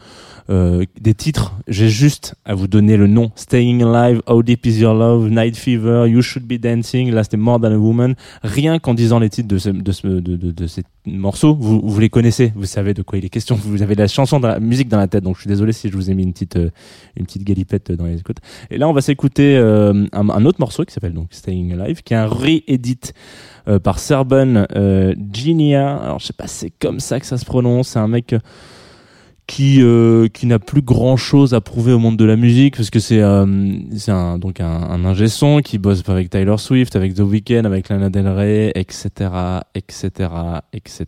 euh, 0.51 0.85
des 1.01 1.15
titres. 1.15 1.55
J'ai 1.69 1.89
juste 1.89 2.35
à 2.45 2.55
vous 2.55 2.67
donner 2.67 2.97
le 2.97 3.07
nom 3.07 3.31
Staying 3.35 3.83
Alive, 3.83 4.23
How 4.29 4.43
Deep 4.43 4.67
Is 4.67 4.81
Your 4.81 4.95
Love, 4.95 5.29
Night 5.31 5.57
Fever, 5.57 6.07
You 6.09 6.23
Should 6.23 6.47
Be 6.47 6.61
Dancing. 6.61 7.15
C'était 7.23 7.37
More 7.37 7.61
Than 7.61 7.73
a 7.73 7.77
Woman. 7.77 8.15
Rien 8.43 8.79
qu'en 8.79 8.95
disant 8.95 9.19
les 9.19 9.31
titres 9.31 9.49
de, 9.49 9.59
ce, 9.59 9.71
de, 9.71 9.93
ce, 9.93 10.07
de, 10.07 10.37
de, 10.37 10.51
de 10.51 10.67
morceaux, 11.07 11.55
vous, 11.55 11.81
vous 11.83 12.01
les 12.01 12.09
connaissez, 12.09 12.53
vous 12.55 12.65
savez 12.65 12.95
de 12.95 13.03
quoi 13.03 13.19
il 13.19 13.25
est 13.25 13.29
question. 13.29 13.55
Vous 13.57 13.83
avez 13.83 13.95
la 13.95 14.09
chanson, 14.09 14.41
de 14.41 14.47
la 14.47 14.61
musique 14.61 14.89
dans 14.89 14.99
la 14.99 15.09
tête. 15.09 15.25
Donc 15.25 15.37
je 15.37 15.43
suis 15.43 15.49
désolé 15.49 15.73
si 15.73 15.89
je 15.89 15.97
vous 15.97 16.11
ai 16.11 16.15
mis 16.15 16.23
une 16.23 16.33
petite, 16.33 16.57
euh, 16.57 16.71
une 17.17 17.27
petite 17.27 17.45
galipette 17.45 17.93
dans 17.93 18.07
les 18.07 18.19
écoutes. 18.19 18.39
Et 18.71 18.79
là, 18.79 18.89
on 18.89 18.93
va 18.93 19.01
s'écouter 19.01 19.57
euh, 19.57 20.07
un, 20.13 20.45
autre 20.45 20.61
morceau 20.61 20.85
qui 20.85 20.93
s'appelle 20.93 21.15
donc 21.15 21.29
Staying 21.31 21.79
Alive, 21.79 22.03
qui 22.03 22.15
est 22.15 22.17
un 22.17 22.27
réédit 22.27 23.13
euh, 23.67 23.79
par 23.79 23.99
Serban 23.99 24.67
euh, 24.77 25.15
Ginia. 25.33 25.97
Alors, 25.97 26.19
je 26.19 26.27
sais 26.27 26.33
pas, 26.35 26.47
c'est 26.47 26.69
comme 26.69 27.01
ça 27.01 27.19
que 27.19 27.25
ça 27.25 27.39
se 27.39 27.47
prononce. 27.47 27.89
C'est 27.89 27.99
un 27.99 28.09
mec 28.09 28.35
euh, 28.35 28.39
qui 29.47 29.83
euh, 29.83 30.29
qui 30.29 30.47
n'a 30.47 30.59
plus 30.59 30.81
grand 30.81 31.17
chose 31.17 31.53
à 31.53 31.61
prouver 31.61 31.93
au 31.93 31.99
monde 31.99 32.17
de 32.17 32.25
la 32.25 32.37
musique 32.37 32.77
parce 32.77 32.89
que 32.89 32.99
c'est 32.99 33.21
euh, 33.21 33.77
c'est 33.95 34.11
un 34.11 34.39
donc 34.39 34.61
un, 34.61 34.67
un 34.67 35.05
ingé 35.05 35.29
son 35.29 35.61
qui 35.61 35.77
bosse 35.79 36.03
avec 36.09 36.31
Taylor 36.31 36.59
Swift, 36.59 36.97
avec 36.97 37.15
The 37.15 37.21
Weeknd, 37.21 37.65
avec 37.65 37.91
Lana 37.91 38.09
Del 38.09 38.27
Rey, 38.29 38.73
etc., 38.75 39.11
etc., 39.75 40.31
etc., 40.73 41.05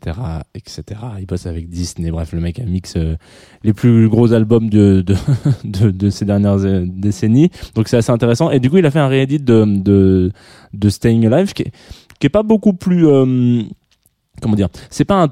etc. 0.54 0.82
Il 1.18 1.26
bosse 1.26 1.46
avec 1.46 1.68
Disney. 1.70 2.10
Bref, 2.10 2.32
le 2.32 2.40
mec 2.40 2.58
a 2.58 2.64
mix 2.64 2.94
euh, 2.96 3.16
les 3.64 3.72
plus 3.72 4.08
gros 4.08 4.32
albums 4.34 4.68
de 4.68 5.00
de, 5.00 5.14
de, 5.64 5.90
de 5.90 6.10
ces 6.10 6.26
dernières 6.26 6.64
euh, 6.64 6.84
décennies. 6.86 7.50
Donc 7.74 7.88
c'est 7.88 7.96
assez 7.96 8.12
intéressant. 8.12 8.50
Et 8.50 8.60
du 8.60 8.68
coup, 8.68 8.76
il 8.76 8.86
a 8.86 8.90
fait 8.90 8.98
un 8.98 9.08
réédit 9.08 9.38
de 9.38 9.64
de 9.64 10.30
de 10.74 10.88
Staying 10.90 11.26
Alive 11.26 11.54
qui 11.54 11.62
est 11.62 11.72
qui 12.18 12.26
est 12.26 12.30
pas 12.30 12.42
beaucoup 12.42 12.72
plus 12.72 13.06
euh, 13.06 13.62
comment 14.40 14.54
dire 14.54 14.68
c'est 14.90 15.04
pas 15.04 15.24
un, 15.24 15.28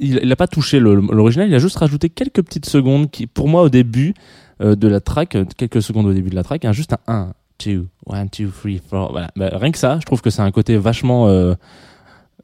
il, 0.00 0.20
il 0.22 0.32
a 0.32 0.36
pas 0.36 0.46
touché 0.46 0.80
l'original 0.80 1.48
il 1.48 1.54
a 1.54 1.58
juste 1.58 1.76
rajouté 1.76 2.08
quelques 2.08 2.42
petites 2.42 2.66
secondes 2.66 3.10
qui 3.10 3.26
pour 3.26 3.48
moi 3.48 3.62
au 3.62 3.68
début 3.68 4.14
euh, 4.60 4.76
de 4.76 4.88
la 4.88 5.00
track 5.00 5.34
euh, 5.34 5.44
quelques 5.56 5.82
secondes 5.82 6.06
au 6.06 6.12
début 6.12 6.30
de 6.30 6.34
la 6.34 6.42
track 6.42 6.64
un 6.64 6.72
juste 6.72 6.92
un 6.92 6.98
1 7.12 7.32
2 7.64 7.86
1 8.08 8.24
2 8.24 8.50
3 8.50 8.70
4 8.70 9.12
voilà. 9.12 9.30
Bah, 9.36 9.50
rien 9.52 9.70
que 9.70 9.78
ça 9.78 9.98
je 10.00 10.06
trouve 10.06 10.22
que 10.22 10.30
c'est 10.30 10.42
un 10.42 10.50
côté 10.50 10.76
vachement 10.76 11.28
euh, 11.28 11.54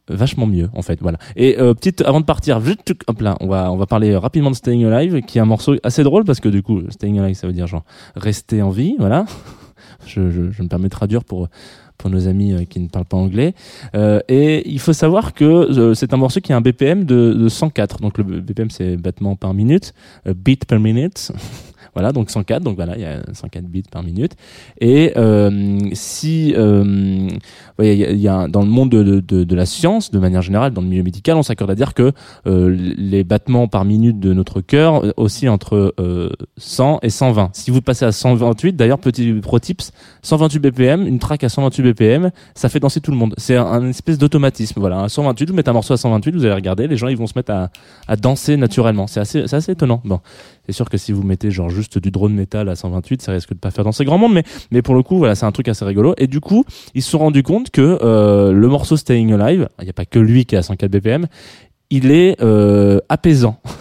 vachement 0.09 0.47
mieux 0.47 0.69
en 0.75 0.83
fait 0.83 1.01
voilà. 1.01 1.19
Et 1.37 1.59
euh, 1.59 1.75
petite 1.75 2.03
avant 2.03 2.21
de 2.21 2.25
partir 2.25 2.61
hop 3.07 3.21
là 3.21 3.37
on 3.41 3.47
va 3.47 3.71
on 3.71 3.77
va 3.77 3.87
parler 3.87 4.17
rapidement 4.17 4.51
de 4.51 4.57
Staying 4.57 4.85
Alive 4.87 5.23
qui 5.23 5.39
est 5.39 5.41
un 5.41 5.47
morceau 5.47 5.77
assez 5.83 6.03
drôle 6.03 6.25
parce 6.25 6.41
que 6.41 6.49
du 6.49 6.63
coup 6.63 6.83
Staying 6.91 7.21
Alive 7.21 7.37
ça 7.37 7.47
veut 7.47 7.53
dire 7.53 7.67
genre 7.67 7.85
rester 8.17 8.63
en 8.63 8.71
vie 8.71 8.97
voilà. 8.99 9.25
Je, 10.07 10.31
je, 10.31 10.51
je 10.51 10.63
me 10.63 10.69
permets 10.69 10.89
de 10.89 10.93
traduire 10.93 11.25
pour 11.25 11.49
pour 12.01 12.11
nos 12.11 12.27
amis 12.27 12.53
euh, 12.53 12.65
qui 12.65 12.81
ne 12.81 12.89
parlent 12.89 13.05
pas 13.05 13.19
anglais. 13.19 13.55
Euh, 13.95 14.21
et 14.29 14.69
il 14.69 14.81
faut 14.81 14.95
savoir 14.95 15.35
que 15.35 15.45
euh, 15.45 15.95
c'est 15.95 16.15
un 16.15 16.17
morceau 16.17 16.41
qui 16.41 16.53
a 16.53 16.57
un 16.57 16.61
BPM 16.63 17.05
de, 17.05 17.35
de 17.35 17.49
104. 17.49 18.01
Donc 18.01 18.17
le 18.19 18.25
BPM 18.25 18.71
c'est 18.71 18.97
battement 18.97 19.37
par 19.37 19.53
minute, 19.55 19.93
beat 20.27 20.65
per 20.65 20.79
minute. 20.79 21.33
voilà, 21.95 22.13
donc 22.13 22.31
104. 22.31 22.63
Donc 22.63 22.77
voilà, 22.77 22.97
il 22.97 23.03
y 23.03 23.05
a 23.05 23.21
104 23.33 23.65
bits 23.65 23.83
par 23.91 24.03
minute. 24.03 24.33
Et 24.81 25.13
euh, 25.17 25.79
si 25.93 26.55
euh, 26.57 27.29
il 27.81 27.95
y 27.95 28.05
a, 28.05 28.13
y 28.13 28.29
a 28.29 28.49
dans 28.49 28.63
le 28.63 28.69
monde 28.69 28.91
de, 28.91 29.21
de, 29.21 29.45
de, 29.45 29.55
la 29.55 29.67
science, 29.67 30.11
de 30.11 30.19
manière 30.19 30.43
générale, 30.43 30.73
dans 30.73 30.83
le 30.83 30.89
milieu 30.89 31.03
médical, 31.03 31.37
on 31.37 31.43
s'accorde 31.43 31.71
à 31.71 31.75
dire 31.75 31.95
que 31.95 32.13
euh, 32.47 32.75
les 32.97 33.25
battements 33.25 33.69
par 33.69 33.85
minute 33.85 34.21
de 34.21 34.33
notre 34.33 34.61
cœur 34.61 35.03
aussi 35.17 35.49
entre 35.49 35.95
euh, 35.99 36.31
100 36.59 37.01
et 37.03 37.11
120. 37.11 37.51
Si 37.53 37.71
vous 37.71 37.83
passez 37.83 38.05
à 38.05 38.13
128, 38.13 38.77
d'ailleurs 38.77 38.99
petit 38.99 39.33
pro 39.35 39.59
tips, 39.59 39.93
128 40.23 40.59
BPM, 40.61 41.07
une 41.07 41.19
track 41.19 41.45
à 41.45 41.49
128 41.49 41.83
BPM, 41.83 42.31
ça 42.55 42.69
fait 42.69 42.81
danser 42.81 43.01
tout 43.01 43.11
le 43.11 43.17
monde. 43.17 43.35
C'est 43.39 43.57
un, 43.57 43.67
un 43.67 43.89
espèce 43.89 44.19
d'automatisme. 44.19 44.81
Voilà, 44.81 45.03
à 45.03 45.09
128, 45.09 45.51
vous 45.51 45.57
mettez 45.57 45.71
un 45.71 45.75
morceau 45.75 45.95
à 45.95 45.97
128, 45.97 46.33
vous 46.33 46.45
allez 46.45 46.55
regarder, 46.55 46.87
les 46.87 46.97
gens 46.97 47.09
ils 47.09 47.17
vont 47.17 47.27
se 47.27 47.35
mettre 47.37 47.53
à, 47.53 47.71
à 48.07 48.17
danser 48.17 48.57
naturellement. 48.57 49.07
C'est 49.07 49.21
assez, 49.21 49.47
c'est 49.47 49.57
assez 49.57 49.73
étonnant. 49.73 50.01
Bon, 50.05 50.21
c'est 50.71 50.77
sûr 50.77 50.89
que 50.89 50.99
si 50.99 51.11
vous 51.11 51.25
mettez 51.25 51.51
genre 51.51 51.69
juste 51.69 51.99
du 51.99 52.13
drone 52.13 52.33
métal 52.33 52.69
à 52.69 52.77
128, 52.77 53.23
ça 53.23 53.33
risque 53.33 53.51
de 53.51 53.59
pas 53.59 53.73
faire 53.73 53.83
danser 53.83 54.05
grand 54.05 54.19
monde, 54.19 54.33
mais 54.33 54.45
mais 54.71 54.83
pour 54.83 54.95
le 54.95 55.03
coup, 55.03 55.19
voilà, 55.19 55.35
c'est 55.35 55.47
un 55.47 55.51
truc 55.51 55.67
assez 55.67 55.85
rigolo. 55.85 56.15
Et 56.17 56.29
du 56.29 56.39
coup, 56.39 56.65
ils 56.95 57.03
se 57.03 57.11
sont 57.11 57.19
rendus 57.19 57.43
compte 57.43 57.71
que 57.71 57.99
euh, 58.03 58.53
le 58.53 58.69
morceau 58.69 58.97
Staying 58.97 59.33
Alive, 59.33 59.69
il 59.81 59.85
n'y 59.85 59.91
a 59.91 59.93
pas 59.93 60.05
que 60.05 60.21
lui 60.21 60.45
qui 60.45 60.55
est 60.55 60.59
à 60.59 60.63
104 60.63 60.89
BPM, 60.89 61.27
il 61.91 62.13
est 62.13 62.41
euh, 62.41 63.01
apaisant. 63.09 63.61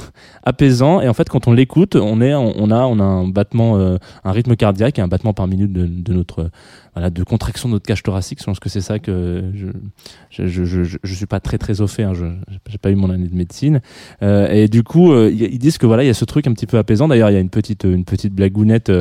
apaisant. 0.50 1.00
Et 1.02 1.08
en 1.08 1.14
fait 1.14 1.30
quand 1.30 1.48
on 1.48 1.54
l'écoute 1.54 1.96
on 1.96 2.22
est 2.22 2.34
on 2.36 2.72
a 2.72 2.82
on 2.86 3.00
a 3.00 3.04
un 3.04 3.28
battement 3.28 3.78
euh, 3.78 3.98
un 4.24 4.32
rythme 4.32 4.56
cardiaque 4.56 5.00
et 5.00 5.02
un 5.02 5.08
battement 5.08 5.34
par 5.34 5.48
minute 5.48 5.72
de, 5.72 6.14
notre 6.14 6.50
de 6.98 7.24
contraction 7.24 7.70
de 7.70 7.74
notre 7.76 7.86
cage 7.86 8.04
thoracique. 8.04 8.40
Je 8.40 8.46
pense 8.46 8.60
que 8.60 8.68
c'est 8.68 8.82
ça 8.82 9.00
que 9.00 9.52
je 9.54 9.68
je, 10.30 10.66
je 10.66 10.98
je 11.02 11.14
suis 11.14 11.26
pas 11.26 11.40
très 11.40 11.58
très 11.58 11.82
au 11.82 11.88
fait 11.88 12.04
hein, 12.04 12.14
je 12.14 12.26
j'ai 12.68 12.78
pas 12.78 12.92
eu 12.92 12.96
mon 12.96 13.10
année 13.10 13.28
de 13.28 13.36
médecine. 13.36 13.82
Euh, 14.22 14.50
et 14.50 14.68
du 14.68 14.84
coup 14.84 15.12
euh, 15.12 15.32
ils 15.32 15.60
disent 15.60 15.78
que 15.78 15.86
voilà 15.86 16.04
il 16.04 16.08
y 16.08 16.12
a 16.12 16.16
ce 16.16 16.26
truc 16.26 16.48
un 16.48 16.54
petit 16.54 16.68
peu 16.68 16.78
apaisant. 16.78 17.08
D'ailleurs 17.08 17.30
il 17.30 17.34
y 17.34 17.38
a 17.38 17.42
une 17.42 17.50
petite 17.50 17.86
une 17.86 18.06
petite 18.06 18.34
blagounette 18.34 18.92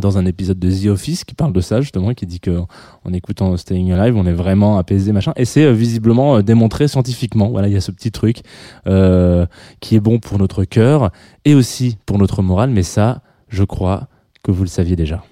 dans 0.00 0.18
un 0.18 0.26
épisode 0.26 0.58
de 0.58 0.70
The 0.70 0.86
Office 0.86 1.24
qui 1.24 1.34
parle 1.34 1.52
de 1.52 1.60
ça 1.60 1.80
justement 1.80 2.14
qui 2.14 2.26
dit 2.26 2.40
que 2.40 2.60
en 3.04 3.12
écoutant 3.12 3.56
Staying 3.56 3.92
Alive 3.92 4.16
on 4.16 4.26
est 4.26 4.32
vraiment 4.32 4.78
apaisé 4.78 5.12
machin. 5.12 5.32
Et 5.36 5.44
c'est 5.44 5.64
euh, 5.64 5.72
visiblement 5.72 6.36
euh, 6.36 6.42
démontré 6.42 6.88
scientifiquement. 6.88 7.48
Voilà 7.48 7.68
il 7.68 7.74
y 7.74 7.76
a 7.76 7.80
ce 7.80 7.90
petit 7.90 8.10
truc 8.10 8.42
euh, 8.86 9.46
qui 9.80 9.96
est 9.96 10.00
bon 10.00 10.18
pour 10.18 10.38
notre 10.38 10.64
cœur 10.64 11.10
et 11.44 11.54
aussi 11.54 11.98
pour 12.06 12.18
notre 12.18 12.42
morale. 12.42 12.70
Mais 12.70 12.82
ça 12.82 13.22
je 13.48 13.64
crois 13.64 14.08
que 14.42 14.52
vous 14.52 14.62
le 14.62 14.68
saviez 14.68 14.96
déjà. 14.96 15.22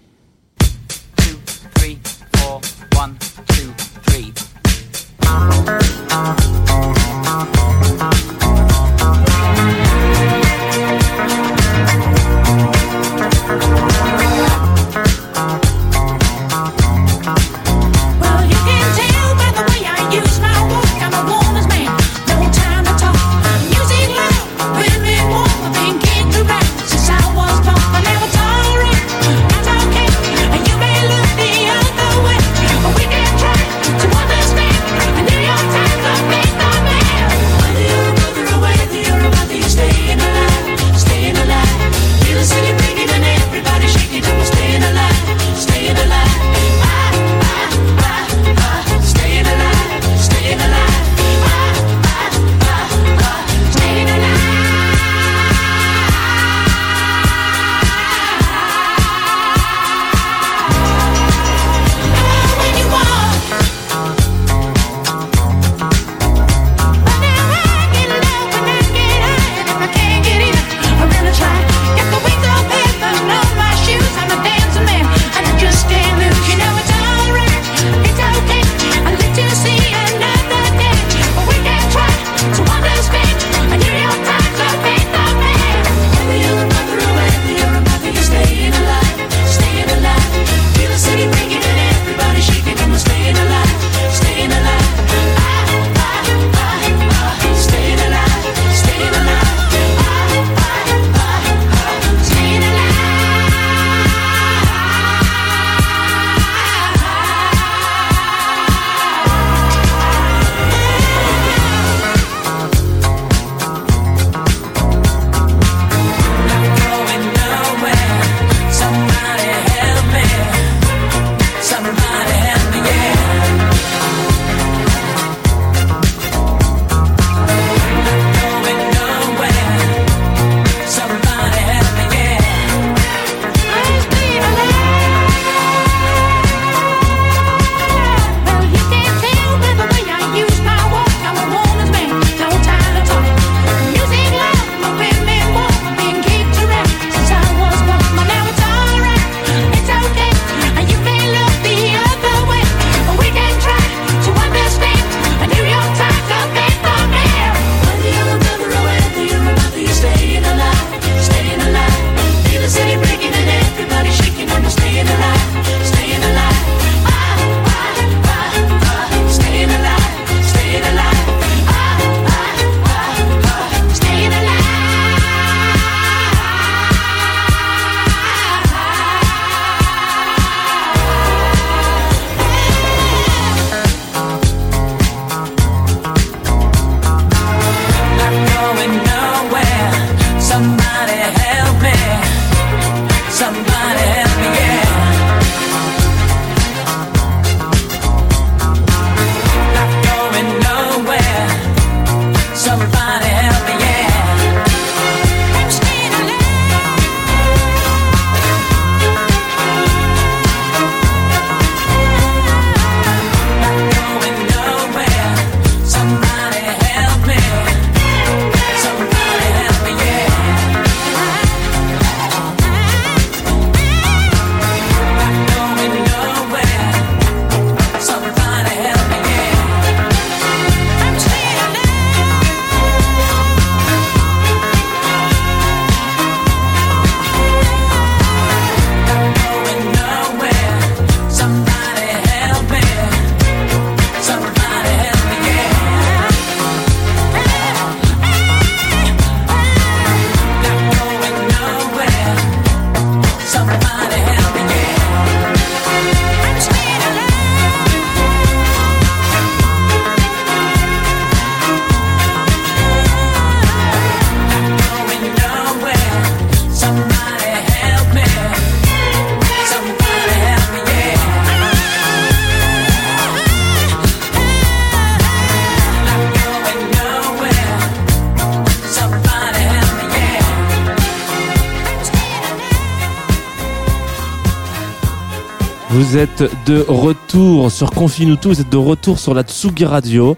Vous 285.97 286.19
êtes 286.19 286.45
de 286.67 286.85
retour 286.87 287.73
sur 287.73 287.91
Confinutu, 287.91 288.49
vous 288.49 288.61
êtes 288.61 288.69
de 288.69 288.77
retour 288.77 289.19
sur 289.19 289.33
la 289.33 289.45
Tsugi 289.45 289.87
Radio. 289.87 290.37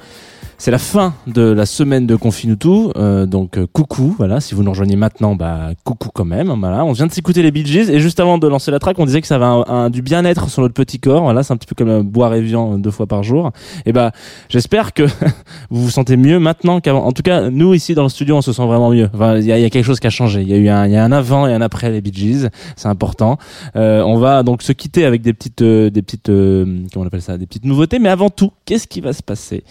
C'est 0.60 0.72
la 0.72 0.78
fin 0.78 1.14
de 1.28 1.42
la 1.42 1.66
semaine 1.66 2.04
de 2.08 2.16
Confinutu, 2.16 2.68
euh, 2.96 3.26
donc 3.26 3.56
euh, 3.56 3.68
coucou, 3.72 4.16
voilà, 4.18 4.40
si 4.40 4.56
vous 4.56 4.64
nous 4.64 4.70
rejoignez 4.70 4.96
maintenant, 4.96 5.36
bah 5.36 5.68
coucou 5.84 6.08
quand 6.12 6.24
même, 6.24 6.52
voilà. 6.58 6.84
On 6.84 6.90
vient 6.90 7.06
de 7.06 7.12
s'écouter 7.12 7.42
les 7.44 7.52
Bee 7.52 7.64
Gees 7.64 7.88
et 7.92 8.00
juste 8.00 8.18
avant 8.18 8.38
de 8.38 8.48
lancer 8.48 8.72
la 8.72 8.80
track, 8.80 8.98
on 8.98 9.06
disait 9.06 9.20
que 9.20 9.28
ça 9.28 9.36
avait 9.36 9.44
un, 9.44 9.64
un- 9.68 9.88
du 9.88 10.02
bien-être 10.02 10.50
sur 10.50 10.60
notre 10.62 10.74
petit 10.74 10.98
corps, 10.98 11.22
voilà, 11.22 11.44
c'est 11.44 11.52
un 11.52 11.56
petit 11.56 11.68
peu 11.68 11.76
comme 11.76 11.88
euh, 11.88 12.02
boire 12.02 12.34
et 12.34 12.40
viand 12.42 12.76
deux 12.76 12.90
fois 12.90 13.06
par 13.06 13.22
jour. 13.22 13.52
Et 13.86 13.92
bah 13.92 14.10
j'espère 14.48 14.94
que 14.94 15.04
vous 15.70 15.84
vous 15.84 15.90
sentez 15.90 16.16
mieux 16.16 16.40
maintenant 16.40 16.80
qu'avant. 16.80 17.04
En 17.04 17.12
tout 17.12 17.22
cas, 17.22 17.50
nous 17.50 17.72
ici 17.72 17.94
dans 17.94 18.02
le 18.02 18.08
studio, 18.08 18.34
on 18.36 18.42
se 18.42 18.52
sent 18.52 18.66
vraiment 18.66 18.90
mieux. 18.90 19.08
Il 19.36 19.42
y 19.44 19.46
y 19.46 19.52
a 19.52 19.70
quelque 19.70 19.84
chose 19.84 20.00
qui 20.00 20.08
a 20.08 20.10
changé. 20.10 20.42
Il 20.42 20.48
y 20.48 20.54
a 20.54 20.56
eu 20.56 20.68
un, 20.68 20.88
y 20.88 20.96
a 20.96 21.04
un 21.04 21.12
avant 21.12 21.46
et 21.46 21.54
un 21.54 21.60
après 21.60 21.92
les 21.92 22.00
Bee 22.00 22.12
Gees, 22.12 22.48
c'est 22.74 22.88
important. 22.88 23.38
Euh, 23.76 24.02
on 24.02 24.18
va 24.18 24.42
donc 24.42 24.62
se 24.62 24.72
quitter 24.72 25.04
avec 25.04 25.22
des 25.22 25.32
petites, 25.34 25.62
euh, 25.62 25.88
des 25.88 26.02
petites, 26.02 26.30
euh, 26.30 26.64
comment 26.92 27.04
on 27.04 27.06
appelle 27.06 27.22
ça, 27.22 27.38
des 27.38 27.46
petites 27.46 27.64
nouveautés. 27.64 28.00
Mais 28.00 28.08
avant 28.08 28.28
tout, 28.28 28.50
qu'est-ce 28.64 28.88
qui 28.88 29.00
va 29.00 29.12
se 29.12 29.22
passer 29.22 29.62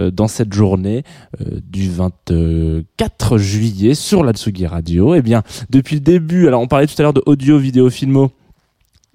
euh, 0.00 0.10
dans 0.10 0.28
cette 0.34 0.52
journée 0.52 1.04
euh, 1.40 1.60
du 1.62 1.88
24 1.90 3.38
juillet 3.38 3.94
sur 3.94 4.24
la 4.24 4.32
Tsugi 4.32 4.66
Radio. 4.66 5.14
Eh 5.14 5.22
bien, 5.22 5.42
depuis 5.70 5.96
le 5.96 6.00
début, 6.00 6.46
alors 6.48 6.60
on 6.60 6.66
parlait 6.66 6.86
tout 6.86 6.94
à 6.98 7.02
l'heure 7.02 7.12
de 7.12 7.22
audio, 7.26 7.56
vidéo, 7.58 7.88
filmo 7.88 8.32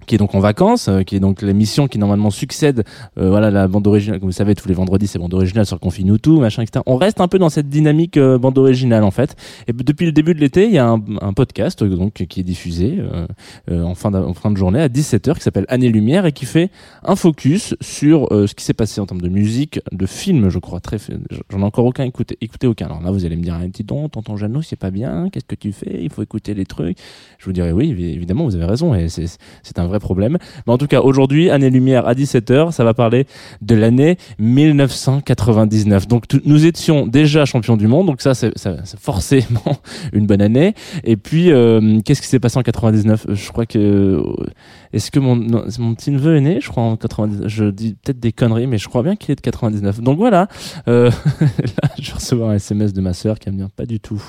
qui 0.06 0.14
est 0.14 0.18
donc 0.18 0.34
en 0.34 0.40
vacances, 0.40 0.88
euh, 0.88 1.02
qui 1.02 1.16
est 1.16 1.20
donc 1.20 1.42
l'émission 1.42 1.88
qui 1.88 1.98
normalement 1.98 2.30
succède, 2.30 2.84
euh, 3.18 3.28
voilà 3.30 3.50
la 3.50 3.68
bande 3.68 3.86
originale, 3.86 4.18
comme 4.20 4.28
vous 4.28 4.32
savez 4.32 4.54
tous 4.54 4.68
les 4.68 4.74
vendredis 4.74 5.06
c'est 5.06 5.18
bande 5.18 5.34
originale 5.34 5.66
sur 5.66 5.78
Confinutu, 5.78 6.30
machin, 6.30 6.62
etc. 6.62 6.82
On 6.86 6.96
reste 6.96 7.20
un 7.20 7.28
peu 7.28 7.38
dans 7.38 7.50
cette 7.50 7.68
dynamique 7.68 8.16
euh, 8.16 8.38
bande 8.38 8.58
originale 8.58 9.04
en 9.04 9.10
fait. 9.10 9.36
Et 9.68 9.72
depuis 9.72 10.06
le 10.06 10.12
début 10.12 10.34
de 10.34 10.40
l'été, 10.40 10.66
il 10.66 10.72
y 10.72 10.78
a 10.78 10.88
un, 10.88 11.00
un 11.20 11.32
podcast 11.32 11.82
euh, 11.82 11.96
donc 11.96 12.14
qui 12.28 12.40
est 12.40 12.44
diffusé 12.44 12.96
euh, 12.98 13.26
euh, 13.70 13.82
en 13.82 13.94
fin 13.94 14.10
de, 14.10 14.18
en 14.18 14.34
fin 14.34 14.50
de 14.50 14.56
journée 14.56 14.80
à 14.80 14.88
17h 14.88 15.34
qui 15.34 15.42
s'appelle 15.42 15.66
Année 15.68 15.88
Lumière 15.90 16.26
et 16.26 16.32
qui 16.32 16.44
fait 16.46 16.70
un 17.04 17.16
focus 17.16 17.74
sur 17.80 18.28
ce 18.30 18.54
qui 18.54 18.64
s'est 18.64 18.74
passé 18.74 19.00
en 19.00 19.06
termes 19.06 19.20
de 19.20 19.28
musique, 19.28 19.80
de 19.92 20.06
films, 20.06 20.48
je 20.50 20.58
crois 20.58 20.80
très. 20.80 20.98
J'en 21.50 21.60
ai 21.60 21.62
encore 21.64 21.84
aucun 21.84 22.04
écouté, 22.04 22.36
écouté 22.40 22.66
aucun. 22.66 22.86
Alors 22.86 23.02
là 23.02 23.10
vous 23.10 23.24
allez 23.24 23.36
me 23.36 23.42
dire, 23.42 23.54
un 23.54 23.68
petit 23.68 23.84
don, 23.84 24.08
tonton 24.08 24.36
Jeannot, 24.36 24.62
c'est 24.62 24.76
pas 24.76 24.90
bien, 24.90 25.28
qu'est-ce 25.30 25.44
que 25.44 25.54
tu 25.54 25.72
fais? 25.72 26.00
Il 26.02 26.10
faut 26.10 26.22
écouter 26.22 26.54
les 26.54 26.66
trucs. 26.66 26.96
Je 27.38 27.44
vous 27.46 27.52
dirais 27.52 27.72
oui, 27.72 27.92
évi- 27.92 28.14
évidemment 28.14 28.44
vous 28.44 28.56
avez 28.56 28.64
raison 28.64 28.94
et 28.94 29.08
c'est 29.08 29.78
un 29.78 29.86
vrai 29.90 30.00
problème. 30.00 30.38
Mais 30.66 30.72
en 30.72 30.78
tout 30.78 30.86
cas, 30.86 31.00
aujourd'hui, 31.00 31.50
Année 31.50 31.70
Lumière 31.70 32.06
à 32.06 32.14
17h, 32.14 32.72
ça 32.72 32.84
va 32.84 32.94
parler 32.94 33.26
de 33.60 33.74
l'année 33.74 34.16
1999. 34.38 36.08
Donc 36.08 36.24
nous 36.44 36.66
étions 36.66 37.06
déjà 37.06 37.44
champions 37.44 37.76
du 37.76 37.86
monde, 37.86 38.06
donc 38.06 38.22
ça 38.22 38.34
c'est 38.34 38.52
forcément 38.98 39.76
une 40.12 40.26
bonne 40.26 40.42
année. 40.42 40.74
Et 41.04 41.16
puis, 41.16 41.52
euh, 41.52 42.00
qu'est-ce 42.04 42.22
qui 42.22 42.28
s'est 42.28 42.40
passé 42.40 42.58
en 42.58 42.62
99 42.62 43.26
Je 43.28 43.50
crois 43.50 43.66
que... 43.66 44.22
Est-ce 44.92 45.12
que 45.12 45.20
mon, 45.20 45.38
petit 45.94 46.10
neveu 46.10 46.36
est 46.36 46.40
né 46.40 46.60
Je 46.60 46.68
crois 46.68 46.82
en 46.82 46.96
99. 46.96 47.46
Je 47.46 47.66
dis 47.66 47.94
peut-être 47.94 48.18
des 48.18 48.32
conneries, 48.32 48.66
mais 48.66 48.78
je 48.78 48.88
crois 48.88 49.02
bien 49.02 49.14
qu'il 49.14 49.30
est 49.30 49.36
de 49.36 49.40
99. 49.40 50.00
Donc 50.00 50.18
voilà. 50.18 50.48
Euh, 50.88 51.10
là, 51.40 51.90
je 52.00 52.08
vais 52.08 52.14
recevoir 52.14 52.50
un 52.50 52.54
SMS 52.54 52.92
de 52.92 53.00
ma 53.00 53.12
sœur 53.12 53.38
qui 53.38 53.50
me 53.50 53.56
dire 53.56 53.70
pas 53.70 53.86
du 53.86 54.00
tout. 54.00 54.22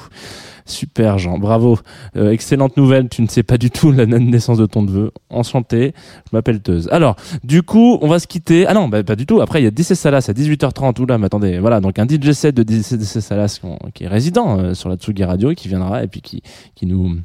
Super 0.65 1.17
Jean, 1.17 1.37
bravo. 1.37 1.79
Euh, 2.15 2.31
excellente 2.31 2.77
nouvelle, 2.77 3.09
tu 3.09 3.21
ne 3.21 3.27
sais 3.27 3.43
pas 3.43 3.57
du 3.57 3.71
tout 3.71 3.91
la 3.91 4.05
naissance 4.05 4.57
de 4.57 4.65
ton 4.65 4.83
neveu. 4.83 5.11
Enchanté, 5.29 5.93
je 6.25 6.35
m'appelle 6.35 6.61
Teuse. 6.61 6.87
Alors, 6.91 7.15
du 7.43 7.63
coup, 7.63 7.97
on 8.01 8.07
va 8.07 8.19
se 8.19 8.27
quitter. 8.27 8.65
Ah 8.67 8.73
non, 8.73 8.87
bah, 8.87 9.03
pas 9.03 9.15
du 9.15 9.25
tout. 9.25 9.41
Après, 9.41 9.61
il 9.61 9.63
y 9.63 9.67
a 9.67 9.71
DC 9.71 9.95
Salas 9.95 10.25
à 10.29 10.33
18h30. 10.33 10.99
Oula, 11.01 11.17
mais 11.17 11.25
attendez, 11.25 11.59
voilà, 11.59 11.79
donc 11.79 11.99
un 11.99 12.07
DJ 12.07 12.31
set 12.31 12.55
de 12.55 12.63
DC, 12.63 13.01
Salas 13.01 13.59
qui, 13.93 14.03
est 14.03 14.07
résident 14.07 14.59
euh, 14.59 14.73
sur 14.73 14.89
la 14.89 14.95
Tsugi 14.95 15.23
Radio 15.23 15.51
et 15.51 15.55
qui 15.55 15.67
viendra 15.67 16.03
et 16.03 16.07
puis 16.07 16.21
qui 16.21 16.85
nous 16.85 17.17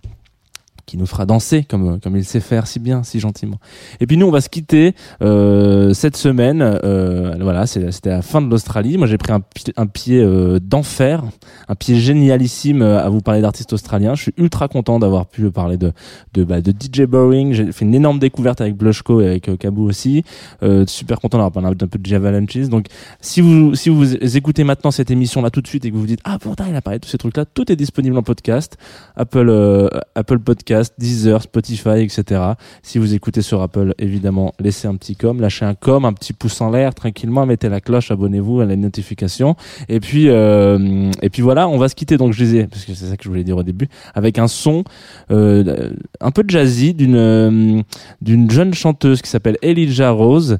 qui 0.86 0.96
nous 0.96 1.06
fera 1.06 1.26
danser 1.26 1.64
comme 1.64 2.00
comme 2.00 2.16
il 2.16 2.24
sait 2.24 2.40
faire 2.40 2.66
si 2.66 2.78
bien, 2.78 3.02
si 3.02 3.20
gentiment. 3.20 3.58
Et 4.00 4.06
puis 4.06 4.16
nous, 4.16 4.26
on 4.26 4.30
va 4.30 4.40
se 4.40 4.48
quitter 4.48 4.94
euh, 5.22 5.92
cette 5.92 6.16
semaine. 6.16 6.62
Euh, 6.62 7.34
voilà, 7.40 7.66
c'était 7.66 8.10
la 8.10 8.22
fin 8.22 8.40
de 8.40 8.48
l'Australie. 8.48 8.96
Moi, 8.96 9.06
j'ai 9.06 9.18
pris 9.18 9.32
un, 9.32 9.42
un 9.76 9.86
pied 9.86 10.20
euh, 10.20 10.58
d'enfer, 10.60 11.24
un 11.68 11.74
pied 11.74 11.96
génialissime 11.96 12.82
euh, 12.82 13.04
à 13.04 13.08
vous 13.08 13.20
parler 13.20 13.40
d'artistes 13.42 13.72
australiens. 13.72 14.14
Je 14.14 14.22
suis 14.22 14.34
ultra 14.36 14.68
content 14.68 14.98
d'avoir 14.98 15.26
pu 15.26 15.50
parler 15.50 15.76
de 15.76 15.92
de, 16.34 16.44
bah, 16.44 16.60
de 16.60 16.70
DJ 16.72 17.02
Boring. 17.02 17.52
J'ai 17.52 17.72
fait 17.72 17.84
une 17.84 17.94
énorme 17.94 18.18
découverte 18.18 18.60
avec 18.60 18.76
Blushko 18.76 19.20
et 19.20 19.26
avec 19.26 19.48
euh, 19.48 19.56
Kabou 19.56 19.88
aussi. 19.88 20.24
Euh, 20.62 20.84
super 20.86 21.20
content 21.20 21.38
d'avoir 21.38 21.52
parlé 21.52 21.68
un 21.68 21.86
peu 21.86 21.98
de 21.98 22.06
Javalanches. 22.06 22.68
Donc, 22.68 22.86
si 23.20 23.40
vous 23.40 23.74
si 23.74 23.88
vous 23.88 24.36
écoutez 24.36 24.64
maintenant 24.64 24.90
cette 24.90 25.10
émission 25.10 25.42
là 25.42 25.50
tout 25.50 25.60
de 25.60 25.66
suite 25.66 25.84
et 25.84 25.90
que 25.90 25.94
vous 25.94 26.02
vous 26.02 26.06
dites 26.06 26.20
ah 26.24 26.38
pourtant 26.40 26.64
il 26.68 26.76
a 26.76 26.82
parlé 26.82 26.98
de 26.98 27.04
tous 27.04 27.10
ces 27.10 27.18
trucs 27.18 27.36
là, 27.36 27.44
tout 27.44 27.70
est 27.72 27.76
disponible 27.76 28.16
en 28.16 28.22
podcast. 28.22 28.76
Apple 29.16 29.48
euh, 29.48 29.88
Apple 30.14 30.38
Podcast, 30.38 30.75
Deezer, 30.98 31.42
Spotify, 31.42 32.00
etc. 32.00 32.40
Si 32.82 32.98
vous 32.98 33.14
écoutez 33.14 33.42
sur 33.42 33.62
Apple, 33.62 33.94
évidemment, 33.98 34.52
laissez 34.60 34.88
un 34.88 34.96
petit 34.96 35.16
com, 35.16 35.40
lâchez 35.40 35.64
un 35.64 35.74
com, 35.74 36.04
un 36.04 36.12
petit 36.12 36.32
pouce 36.32 36.60
en 36.60 36.70
l'air 36.70 36.94
tranquillement, 36.94 37.46
mettez 37.46 37.68
la 37.68 37.80
cloche, 37.80 38.10
abonnez-vous 38.10 38.60
à 38.60 38.64
la 38.64 38.76
notification. 38.76 39.56
Et 39.88 40.00
puis 40.00 40.28
euh, 40.28 41.10
et 41.22 41.30
puis 41.30 41.42
voilà, 41.42 41.68
on 41.68 41.78
va 41.78 41.88
se 41.88 41.94
quitter 41.94 42.16
donc 42.16 42.32
je 42.32 42.44
disais 42.44 42.66
parce 42.66 42.84
que 42.84 42.94
c'est 42.94 43.06
ça 43.06 43.16
que 43.16 43.24
je 43.24 43.28
voulais 43.28 43.44
dire 43.44 43.56
au 43.56 43.62
début 43.62 43.88
avec 44.14 44.38
un 44.38 44.48
son 44.48 44.84
euh, 45.30 45.90
un 46.20 46.30
peu 46.30 46.44
jazzy 46.46 46.94
d'une 46.94 47.16
euh, 47.16 47.82
d'une 48.20 48.50
jeune 48.50 48.74
chanteuse 48.74 49.22
qui 49.22 49.30
s'appelle 49.30 49.58
Elijah 49.62 50.10
Rose 50.10 50.58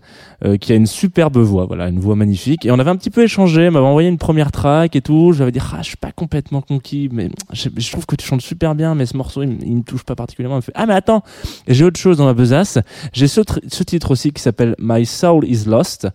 qui 0.61 0.71
a 0.71 0.77
une 0.77 0.87
superbe 0.87 1.39
voix, 1.39 1.65
voilà, 1.65 1.89
une 1.89 1.99
voix 1.99 2.15
magnifique. 2.15 2.67
Et 2.67 2.71
on 2.71 2.79
avait 2.79 2.91
un 2.91 2.97
petit 2.97 3.09
peu 3.09 3.23
échangé, 3.23 3.71
m'avait 3.71 3.87
envoyé 3.87 4.09
une 4.09 4.19
première 4.19 4.53
track 4.53 4.95
et 4.95 5.01
tout. 5.01 5.33
Je 5.33 5.39
lui 5.39 5.43
avais 5.43 5.53
dit, 5.53 5.61
ah, 5.73 5.79
je 5.81 5.89
suis 5.89 5.97
pas 5.97 6.13
complètement 6.13 6.61
conquis, 6.61 7.09
mais 7.11 7.31
je, 7.53 7.91
trouve 7.91 8.05
que 8.05 8.17
tu 8.17 8.27
chantes 8.27 8.43
super 8.43 8.75
bien, 8.75 8.95
mais 8.95 9.07
ce 9.07 9.17
morceau, 9.17 9.43
il, 9.43 9.57
il 9.63 9.77
me 9.77 9.83
touche 9.83 10.05
pas 10.07 10.15
particulièrement. 10.15 10.57
Elle 10.57 10.63
fait, 10.63 10.73
ah, 10.75 10.87
mais 10.87 10.95
attends, 10.95 11.23
j'ai 11.69 11.85
autre 11.85 12.01
chose 12.01 12.17
dans 12.17 12.25
ma 12.25 12.35
besace. 12.35 12.79
J'ai 13.13 13.29
ce, 13.29 13.41
tr- 13.43 13.61
ce 13.69 13.83
titre 13.83 14.11
aussi 14.13 14.33
qui 14.33 14.43
s'appelle 14.43 14.75
My 14.79 15.05
Soul 15.05 15.45
is 15.47 15.65
Lost. 15.67 16.09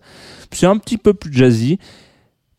C'est 0.50 0.66
un 0.66 0.76
petit 0.78 0.98
peu 0.98 1.14
plus 1.14 1.32
jazzy. 1.32 1.78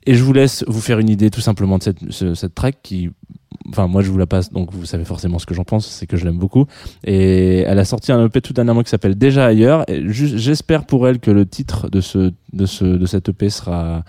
Et 0.06 0.16
je 0.16 0.24
vous 0.24 0.34
laisse 0.34 0.66
vous 0.68 0.82
faire 0.82 1.00
une 1.00 1.10
idée 1.10 1.30
tout 1.30 1.40
simplement 1.42 1.78
de 1.78 1.84
cette, 1.84 2.12
ce- 2.12 2.34
cette 2.36 2.54
track 2.54 2.80
qui, 2.84 3.10
enfin 3.70 3.88
moi 3.88 4.02
je 4.02 4.12
vous 4.12 4.18
la 4.18 4.26
passe, 4.26 4.52
donc 4.52 4.74
vous 4.74 4.86
savez 4.86 5.06
forcément 5.06 5.40
ce 5.40 5.46
que 5.46 5.54
j'en 5.54 5.64
pense, 5.64 5.88
c'est 5.88 6.08
que 6.08 6.18
je 6.18 6.26
l'aime 6.26 6.38
beaucoup. 6.38 6.66
Et 7.06 7.60
elle 7.60 7.80
a 7.80 7.86
sorti 7.86 8.12
un 8.12 8.26
EP 8.26 8.42
tout 8.42 8.52
dernièrement 8.52 8.84
qui 8.84 8.90
s'appelle 8.90 9.18
Déjà 9.18 9.46
ailleurs. 9.46 9.86
J'espère 9.88 10.86
pour 10.86 11.08
elle 11.08 11.20
que 11.20 11.32
le 11.32 11.46
titre 11.46 11.90
de 11.90 12.02
ce 12.02 12.34
de 12.52 12.66
ce 12.66 12.84
de 12.84 13.06
cette 13.06 13.30
EP 13.30 13.50
sera 13.50 14.04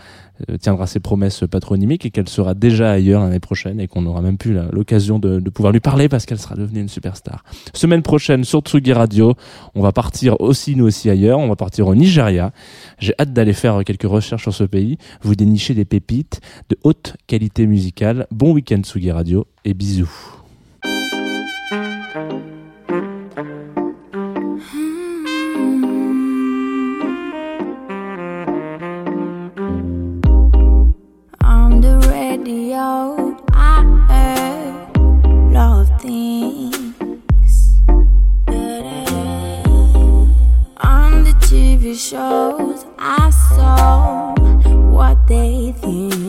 tiendra 0.60 0.86
ses 0.86 1.00
promesses 1.00 1.44
patronymiques 1.50 2.06
et 2.06 2.10
qu'elle 2.10 2.28
sera 2.28 2.54
déjà 2.54 2.92
ailleurs 2.92 3.22
l'année 3.22 3.40
prochaine 3.40 3.80
et 3.80 3.86
qu'on 3.86 4.04
aura 4.06 4.20
même 4.20 4.36
plus 4.36 4.56
l'occasion 4.72 5.18
de, 5.18 5.40
de 5.40 5.50
pouvoir 5.50 5.72
lui 5.72 5.80
parler 5.80 6.08
parce 6.08 6.26
qu'elle 6.26 6.38
sera 6.38 6.54
devenue 6.54 6.80
une 6.80 6.88
superstar. 6.88 7.44
Semaine 7.72 8.02
prochaine 8.02 8.44
sur 8.44 8.60
Tsugi 8.60 8.92
Radio, 8.92 9.34
on 9.74 9.82
va 9.82 9.92
partir 9.92 10.40
aussi 10.40 10.76
nous 10.76 10.84
aussi 10.84 11.10
ailleurs, 11.10 11.38
on 11.38 11.48
va 11.48 11.56
partir 11.56 11.86
au 11.86 11.94
Nigeria. 11.94 12.52
J'ai 12.98 13.14
hâte 13.18 13.32
d'aller 13.32 13.52
faire 13.52 13.82
quelques 13.84 14.02
recherches 14.08 14.42
sur 14.42 14.54
ce 14.54 14.64
pays, 14.64 14.98
vous 15.22 15.34
dénicher 15.34 15.74
des 15.74 15.84
pépites 15.84 16.40
de 16.68 16.76
haute 16.82 17.16
qualité 17.26 17.66
musicale. 17.66 18.26
Bon 18.30 18.52
week-end 18.52 18.80
Tsugi 18.82 19.10
Radio 19.10 19.46
et 19.64 19.74
bisous. 19.74 20.43
Radio, 32.44 33.36
I 33.52 33.82
heard 34.08 35.88
things. 36.00 37.54
On 40.76 41.24
the 41.24 41.34
TV 41.40 41.94
shows, 41.96 42.84
I 42.98 43.30
saw 43.30 44.34
what 44.90 45.26
they 45.26 45.72
think. 45.78 46.23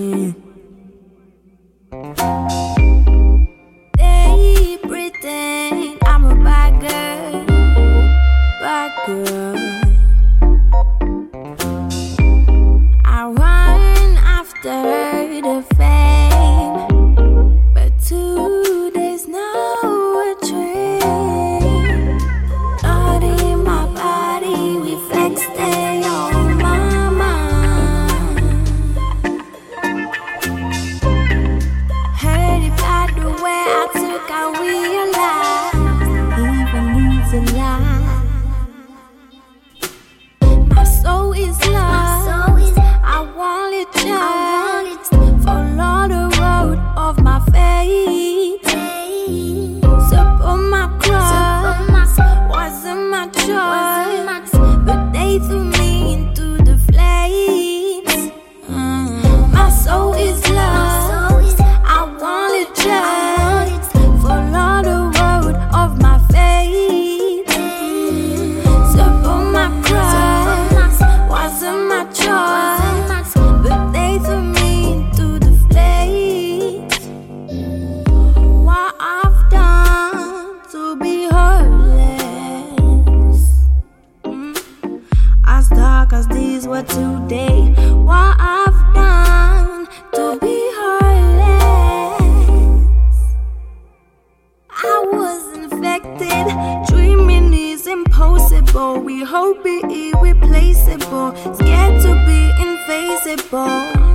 Impossible. 98.76 99.02
We 99.02 99.24
hope 99.24 99.62
it 99.66 99.86
irreplaceable. 99.92 101.36
Scared 101.56 102.02
to 102.02 102.14
be 102.26 102.52
invisible. 102.62 104.15